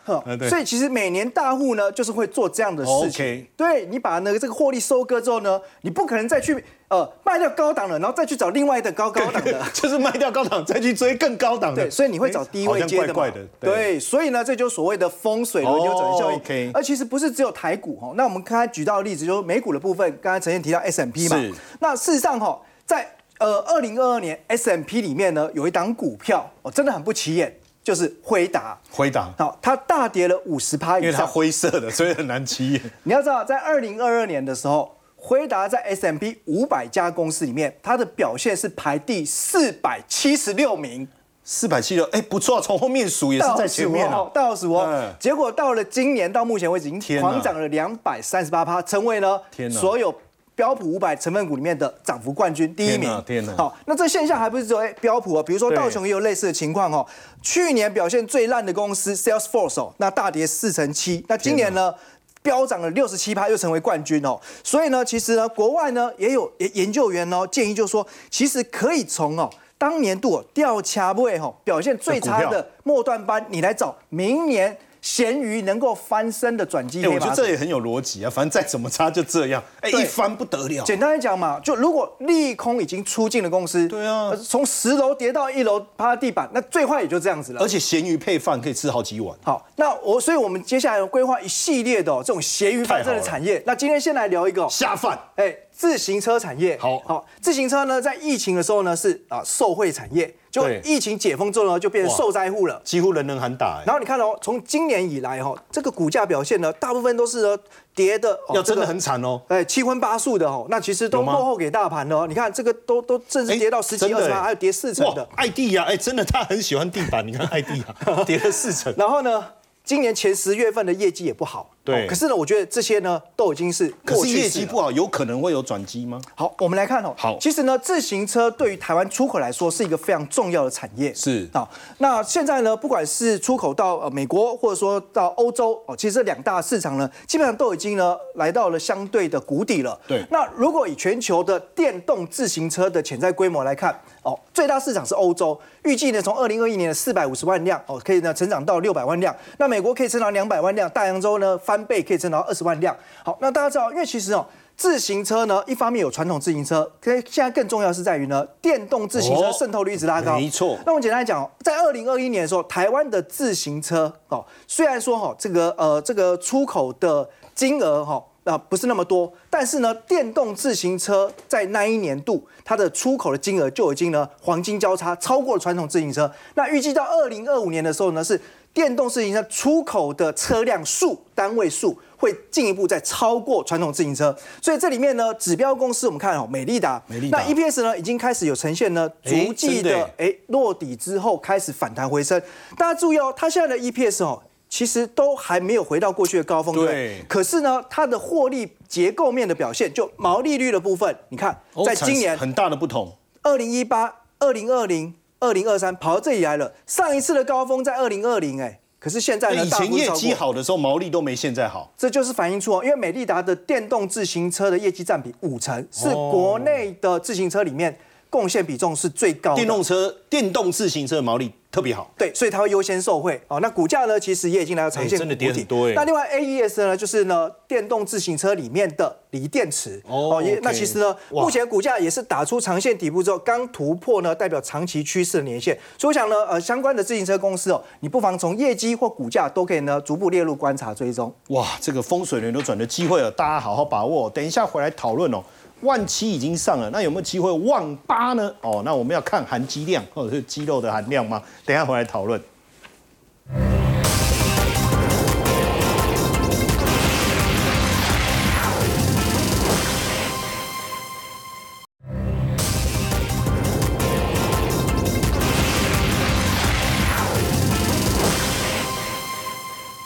[0.50, 3.46] 所以其实每年大户呢，就是会做这样的事情。
[3.56, 11.84] 对你把那个这个获利收割之后呢，你不可能再去呃卖掉高档了，然后再去找另外的高高档的， 就是卖掉高档再去追更高档的。
[11.84, 13.32] 对，所以你会找低位接的嘛？
[13.60, 16.72] 对，所以呢，这就所谓的风水轮流转效应。
[16.74, 21.40] 而其实不是只有台股哈，那我们刚才举到的例子就是美股的部分，刚才陈燕提到 S M P 嘛。
[21.80, 23.08] 那事实上哈，在
[23.40, 28.78] 呃，二零二二年 S M P 里面呢，有一档股票哦，真的很不起眼，就是辉达。
[28.90, 32.82] 辉达，好，它大跌了五十趴以上，因为它灰色的，所以很难起眼。
[33.04, 41.08] 你要知道，在二零二二年的时候，辉达在 S M P 五百家公司里面，它的表现是排第四百七十六名。
[41.48, 45.14] 四百七六，哎，不错，从后面数也是在前面哦，倒数哦。
[45.20, 50.12] 结果到了今年，到目前为止已经狂涨了两百三十八趴，成为了所有。
[50.56, 53.24] 标普五百成分股里面的涨幅冠军第一名。
[53.26, 53.54] 天哪！
[53.58, 57.06] 好，那这现象还不是只有标普啊，比如说道琼也有类似的情况哦。
[57.42, 61.24] 去年表现最烂的公司 Salesforce 哦，那大跌四成七。
[61.28, 61.94] 那今年呢，
[62.42, 64.40] 飙涨了六十七趴，又成为冠军哦。
[64.64, 69.50] 所以呢，其实呢，国外呢也有研究员哦建议，就说其实可以从哦。
[69.78, 74.76] 当年度掉卡位哦表现最差的末段班，你来找明年。
[75.06, 78.30] 咸鱼能够翻身的转机，我觉得这也很有逻辑啊。
[78.30, 80.84] 反正再怎么差就这样，哎，一翻不得了。
[80.84, 87.62] 简单来讲嘛，就如果利空已经出尽的公司，对啊，从十楼跌到一楼趴地板，那最坏也就这样子了。
[87.62, 89.38] 而且咸鱼配饭可以吃好几碗。
[89.44, 93.62] 好，那我，所以我们接下来规划一系列的这种咸鱼翻身的产业。
[93.64, 95.56] 那今天先来聊一个下饭，哎。
[95.76, 96.78] 自行车产业。
[96.80, 97.00] 好。
[97.06, 103.84] 好，自行车呢，在疫情的时候呢，是啊受惠产业，就疫情解封之后呢，就变成受灾户了，几乎人人喊打。
[103.86, 107.60] 然后你看哦，从今年以来哈，这个股价表现呢，大部分都是
[107.94, 112.26] 跌的，要真的很惨哦，哎，七荤八素的哦，那其实都落后给大盘的哦。
[112.28, 115.28] 你看这个都都甚至跌到十几二十还有跌四成的。
[115.36, 118.94] 艾地呀，哎，真的他很喜欢地板，你看艾地啊， 跌了四成。
[118.98, 119.46] 然后呢？
[119.84, 122.08] 今年前十月份的业绩也不好，对。
[122.08, 126.20] 可是呢，我觉得这些呢都已经是可是业绩不好，有可能会有转机吗？
[126.36, 127.14] 好，我们来看哦。
[127.16, 131.14] 好，其实呢，自行车对于台湾出口来说是一个非常重要的产业。
[131.14, 131.70] 是啊，
[132.00, 139.98] 那现在呢，不管是出口到呃美国，或者说到欧洲哦，其实这两大市场呢，基本上都已经呢来到了相对的谷底了。
[140.08, 140.26] 对。
[140.32, 149.36] 那如果以全球的电动自行车的潜在规模来看，哦，最大市场是欧洲，预计呢从二零二一年的四百五十万辆哦，可以呢成长到六百万辆。
[149.58, 152.96] 那美国可以成长两百万辆，大洋洲呢翻倍可以增长到二十万辆。
[153.24, 154.46] 好，那大家知道，因为其实哦，
[154.78, 160.36] 自行车呢一方面有传统自行车，可现在更重要是在于呢，电动自行车渗透率一直拉高。
[160.36, 160.78] 没错。
[160.86, 168.24] 那我们简单来讲，在二零二一年的时候，台湾的自行车哦，虽然说哈这个呃这个出口的金额哈。
[168.46, 176.32] 啊，不是那么多，但是呢，电动自行车在那一年度它的出口的金额就已经呢黄金交叉超过了传统自行车。
[176.54, 178.40] 那预计到二零二五年的时候呢，是
[178.76, 184.38] 电动自行车出口的车辆数单位数会进一步再超过传统自行车。
[184.62, 192.40] 所以这里面呢，指标公司我们看哦，美利达，美利达，那 EPS 呢已经开始有呈现呢逐季的哎落底之后开始反弹回升。
[192.78, 194.44] 大家注意哦，它现在的 EPS 哦。
[194.68, 197.24] 其实都还没有回到过去的高峰，对。
[197.30, 203.16] 可是呢，它的获利结构面的表现，就毛利率的部分，你看，在今年很大的不同。
[203.44, 206.74] 二零一八、二零二零、二零二三跑到这里来了。
[206.86, 209.66] 上一次的高峰在二零二零，哎，可是现在呢？
[209.66, 211.92] 以前业绩好的时候，毛利都没现在好。
[211.98, 217.98] 这就是反映出，因为美利达的电动自行车的业绩占比五成，是国内的自行车里面
[218.36, 219.56] 贡献比重是最高的。
[219.56, 221.54] 电动车、电动自行车的毛利。
[221.72, 223.60] 特别好，对，所以它会优先受惠哦。
[223.60, 225.92] 那股价呢，其实也已经来到长线真的跌很多。
[225.92, 230.42] 那另外 A E S 呢，就是呢电动自行车里面的锂电池哦。
[230.62, 235.78] 那其实呢，目前股价也是打出长线底部之后，刚突破呢，代表长期趋势的年限。
[235.98, 241.30] 所以我想呢，呃，相关的自行车公司哦，你不妨从业绩或股价都可以呢逐步列入观察追踪。
[241.50, 244.30] 哇，这个风水轮流转的机会哦，大家好好把握。
[244.30, 245.44] 等一下回来讨论哦。
[245.86, 248.52] 万七已经上了，那有没有机会万八呢？
[248.62, 251.40] 哦，那我们要看含肌量或者是肌肉的含量吗？
[251.64, 252.42] 等下回来讨论。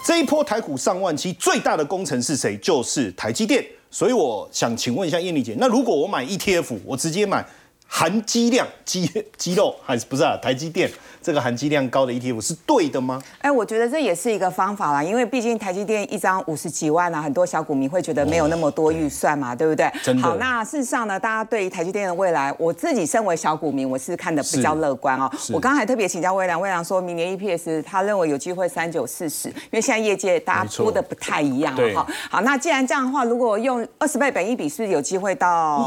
[0.04, 2.58] 这一波台股上万七，最大的功臣是谁？
[2.58, 3.66] 就是台积电。
[3.92, 7.46] 所以我想请问一下艳丽姐，那如果我买 ETF，我直接买
[7.92, 10.38] 含肌量肌肌肉还是不是啊？
[10.42, 10.90] 台积电。
[11.22, 13.22] 这个含积量高的 ETF 是对的吗？
[13.40, 19.86] 哎，我觉得这也是一个方法啦，因为毕竟台积电一张五十几万啊，很多小股民会觉得没有那么多预算嘛，对不对？
[20.22, 25.30] 好，那事实上呢，大家对于台积电的未来，我自己身为小股民，我是看的比较乐观哦。
[25.52, 32.08] 我刚才特别请教魏良，魏良说明年 EPS 他认为有机会三九四十，因为现在业界大家估的不太一样哈。
[32.32, 35.84] 好，那既然这样的话，如果用二十倍本一比，是有机会到？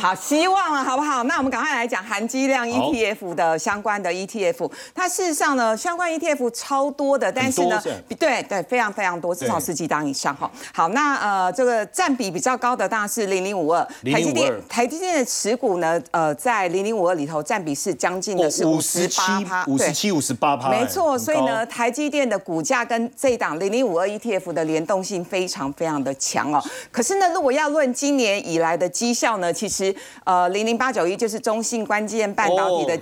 [0.00, 1.21] 好，希望了，好不好？
[1.24, 5.32] 那我们赶快来讲含积量 ETF 的相关的 ETF，它事实。
[5.42, 7.82] 上呢，相关 ETF 超多的，但是呢，
[8.16, 10.48] 对对，非常非常多，至少十几档以上哈。
[10.72, 21.18] 好，那呃，这个占比比较高的当然是零零五二，台积电，台积电的持股呢，呃，在零零五二里头占比是将近的是五十八趴，五十七五十八趴，没错。
[21.18, 26.62] 所以呢，台积电的股价跟这一档零零五二 ETF 的联动性非常非常的强哦。
[26.90, 29.94] 可是呢，如果要论今年以来的绩效呢，其实
[30.24, 33.00] 呃零零八九就是中信关键半导体的。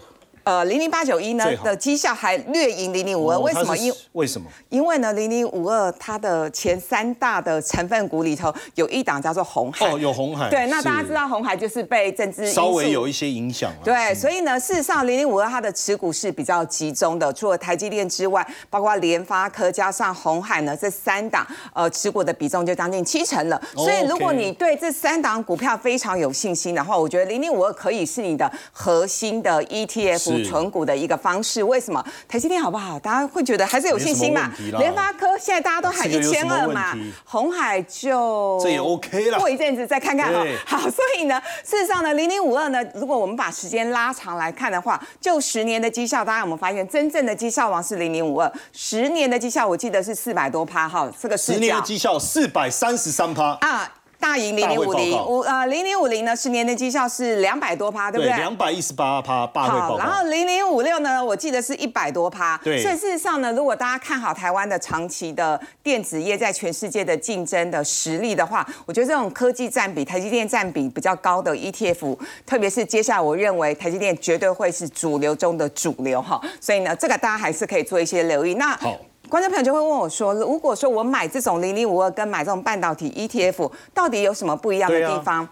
[0.51, 3.77] 呃零零八九一呢的绩效还略赢零零五二，为什么？
[3.77, 4.51] 因为什么？
[4.69, 10.51] 因为呢零零五二它的前三大的成分股里头有一档叫做红海，哦，有红海。
[10.51, 13.73] 对，那大家知道红海就是被政治稍微有一些影响。
[13.85, 23.63] 对，所以呢，事实上零零五二它的持股是比较集中的，除了台积电之外，包括联发科加上红海呢，这三档呃持股的比重就将近七成了。
[23.77, 31.63] 所以如果你对这三档股票非常有信心的话，我觉得零零五二可以是你的核心的 ETF 存股的一个方式。
[31.63, 32.05] 为什么？
[32.29, 32.99] 台积电好不好？
[32.99, 34.51] 大家会觉得还是有信心嘛？
[34.79, 39.39] 联发科现在大家都喊一千二嘛，红海就这也 OK 了。
[39.39, 40.45] 过一阵子再看看哈。
[40.65, 48.53] 好，所以呢，事实上呢，零零五二呢，如果我们把时间拉长来看的话，就十年的绩效，大家有没有发现，真正的绩效王是零零五二？
[48.73, 53.91] 十年的绩效，我记得是四百多趴哈，这个十年的绩效四百三十三趴啊。
[54.21, 58.37] 大赢零零五零五呃零零五零呢，十年的绩效是两百多趴，对不对？
[58.37, 62.61] 两百一十八趴，八会报然后零零五六呢，我记得是一百多趴。
[62.63, 62.83] 对。
[62.83, 76.41] 所以事实上呢，如果大家看好台湾的长期的电子业在全世界的竞争的实力的话，我觉得这种科技占比、台积电占比比较高的 ETF，特别是接下来我认为台积电绝对会是主流中的主流哈。
[76.61, 78.55] 所以呢，这个大家还是可以做一些留意。
[78.55, 78.97] 那好。
[79.31, 85.49] 观众朋友就会问我说：“如果说我买这种零零五二跟买这种半导体 ETF，到底有什么不一样的地方？”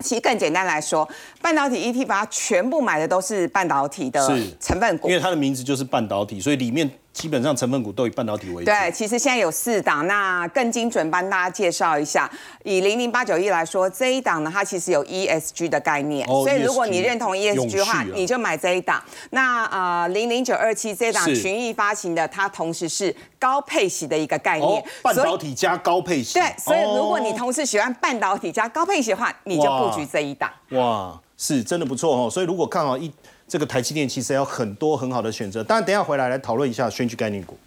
[0.00, 1.08] 其实更简单来说，
[1.40, 4.20] 半导体 ETF 它全部买的都是半导体的
[4.60, 6.90] 成分股，因为它的名字就是半导体，所以里面。
[7.14, 8.64] 基本上成分股都以半导体为主。
[8.64, 12.28] 对，其实现在有四档，那更精准帮大家介绍一下。
[12.64, 19.00] 以零零八九一来说，这一档呢，它其实有 ESG 的概念，所以如果你认同 ESG 的话，你就买这一档。
[19.30, 26.34] 那呃，零零九二七这档群益发行的，它同时是高配息的一个概念，半导体加高配息。
[26.34, 30.50] 对，所以如果你同时喜欢半导体加高配息的话，你就布局这一档。
[30.70, 32.28] 哇，是真的不错哦。
[32.28, 33.10] 所以如果看好一。
[33.46, 37.58] 这个台积电其实有很多很好的选择，当然等下回来来讨论一下选举概念股。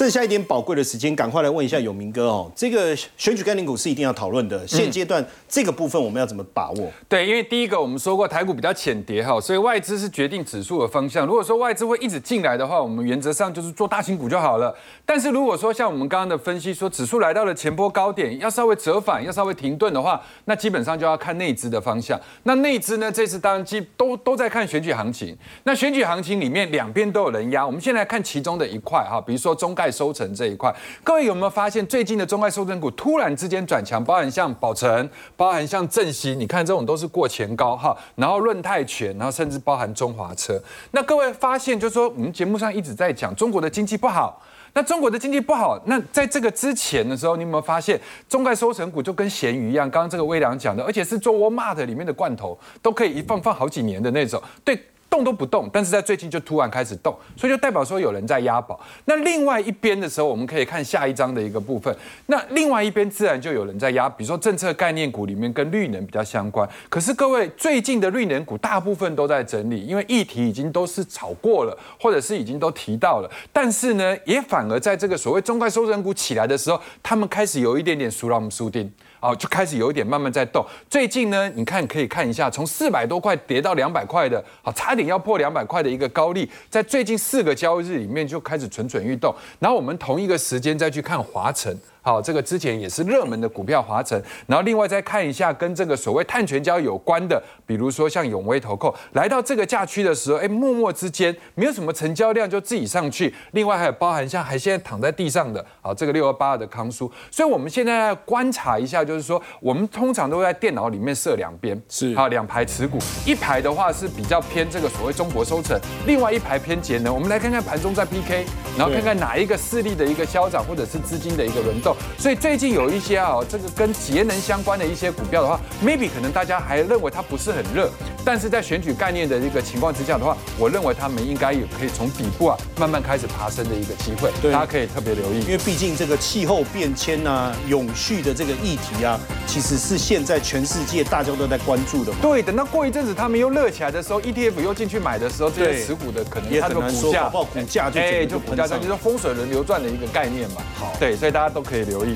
[0.00, 2.50] 剩下一点宝贵的时间，赶快来问一下永明哥哦。
[2.56, 6.90] 这个选举概念股是一定要讨论的，现阶段这个部分我们要怎么把握？
[7.06, 11.26] 对，因为第一个我们说过台股比较浅跌哈，所以外资是决定指数的方向。
[11.26, 14.74] 如果说外资会一直进来的话，我们原则上就是做大型股就好了。
[15.04, 22.18] 但是如果说像我们刚刚的分析说，指数来到了前波高点，要稍微折返，要稍微停顿的话，那基本上就要看内资的方向。
[22.44, 25.36] 那内资呢，这次当然基都都在看选举行情。
[25.64, 29.89] 那选举行情里面两边都有人压，我们先来看其中的一块哈，比如说中概。
[29.90, 34.02] 收成这一块，各位有没有发现最近的中概收成股突然之间转强？
[34.04, 37.96] 包含像宝成，包含像正兴，你看这种都是过前高哈。
[38.16, 40.60] 然后润泰全，然后甚至包含中华车。
[40.92, 44.42] 那各位发现，就是说我们节目上一直在讲中国的经济不好。
[44.72, 49.90] 那中国的经济不好，那在这个之前的时候，你有没有发现中概收成股就跟咸鱼一样？
[49.90, 54.42] 刚刚这个微良讲的，而且是做 Walmart 里面的罐头，都可以一放放好几年的那种。
[54.64, 54.80] 对。
[55.10, 58.80] 动都不动，但是在最近就突然开始动，所以就代表说有人在押宝。
[59.06, 61.94] 那另外一边的时候，我们可以看下一章的一个部分。
[62.26, 66.66] 那另外一边自然就有人在压，比如说政策概念股里面跟绿能比较相关。
[66.88, 73.28] 可是各位最近的绿能股大部分都在整理，因为议题已经都是炒过了，或者是已经都提到了。
[73.52, 78.90] 但是呢，也反而在这个所谓中概收成股起来的时候，他们开始有一点点输让输定。
[79.20, 80.64] 哦，就开始有一点慢慢在动。
[80.88, 89.34] 最近呢，你看可以看一下，从四百多块跌到两百块的，好，差点要破两百块的一个高利，在最近四个交易日里面就开始蠢蠢欲动。
[89.58, 91.78] 然后我们同一个时间再去看华晨。
[92.02, 103.34] 好，这个之前也是热门的股票华晨，然后另外再看一下跟这个所谓碳权交有关的，比如说像永威投控，来到这个价区的时候，哎，默默之间没有什么成交量就自己上去。
[103.52, 107.10] 另外还有包含像还现在躺在地上的，好，这个六二八二的康叔。
[107.30, 117.14] 所以我们现在要观察一下，就是说我们通常都在电脑里面设两边，是好两排持股，一排的话是比较偏这个所谓中国收成，另外一排偏节能。
[117.14, 118.46] 我们来看看盘中在 PK，
[118.78, 121.89] 然后看看哪一个势力的一个消长或者是资金的一个轮动。
[122.18, 127.90] 所以最近有一些啊，这个跟节能相关的一些股票的话，maybe 可能大家还认为它不是很热，
[128.24, 135.40] 但是在选举概念的一个情况之下的话，我认为他们应该有可以从底部啊慢慢开始爬升的一个机会，大家可以特别留意。
[135.40, 142.12] 因为毕竟这个气候变迁啊、永续的这个议题啊，其实是现在全世界大家都在关注的。
[142.20, 150.62] 对，等到过一阵子他们又热起来的时候，ETF 又进去买的时候，这些持股的可能也很难说，股价就哎就股价上就是风水轮流转的一个概念嘛。
[150.78, 152.14] 好，对，所以大家都可以留意。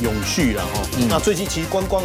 [0.00, 0.70] 永续然后，
[1.08, 2.00] 那最近其实观光。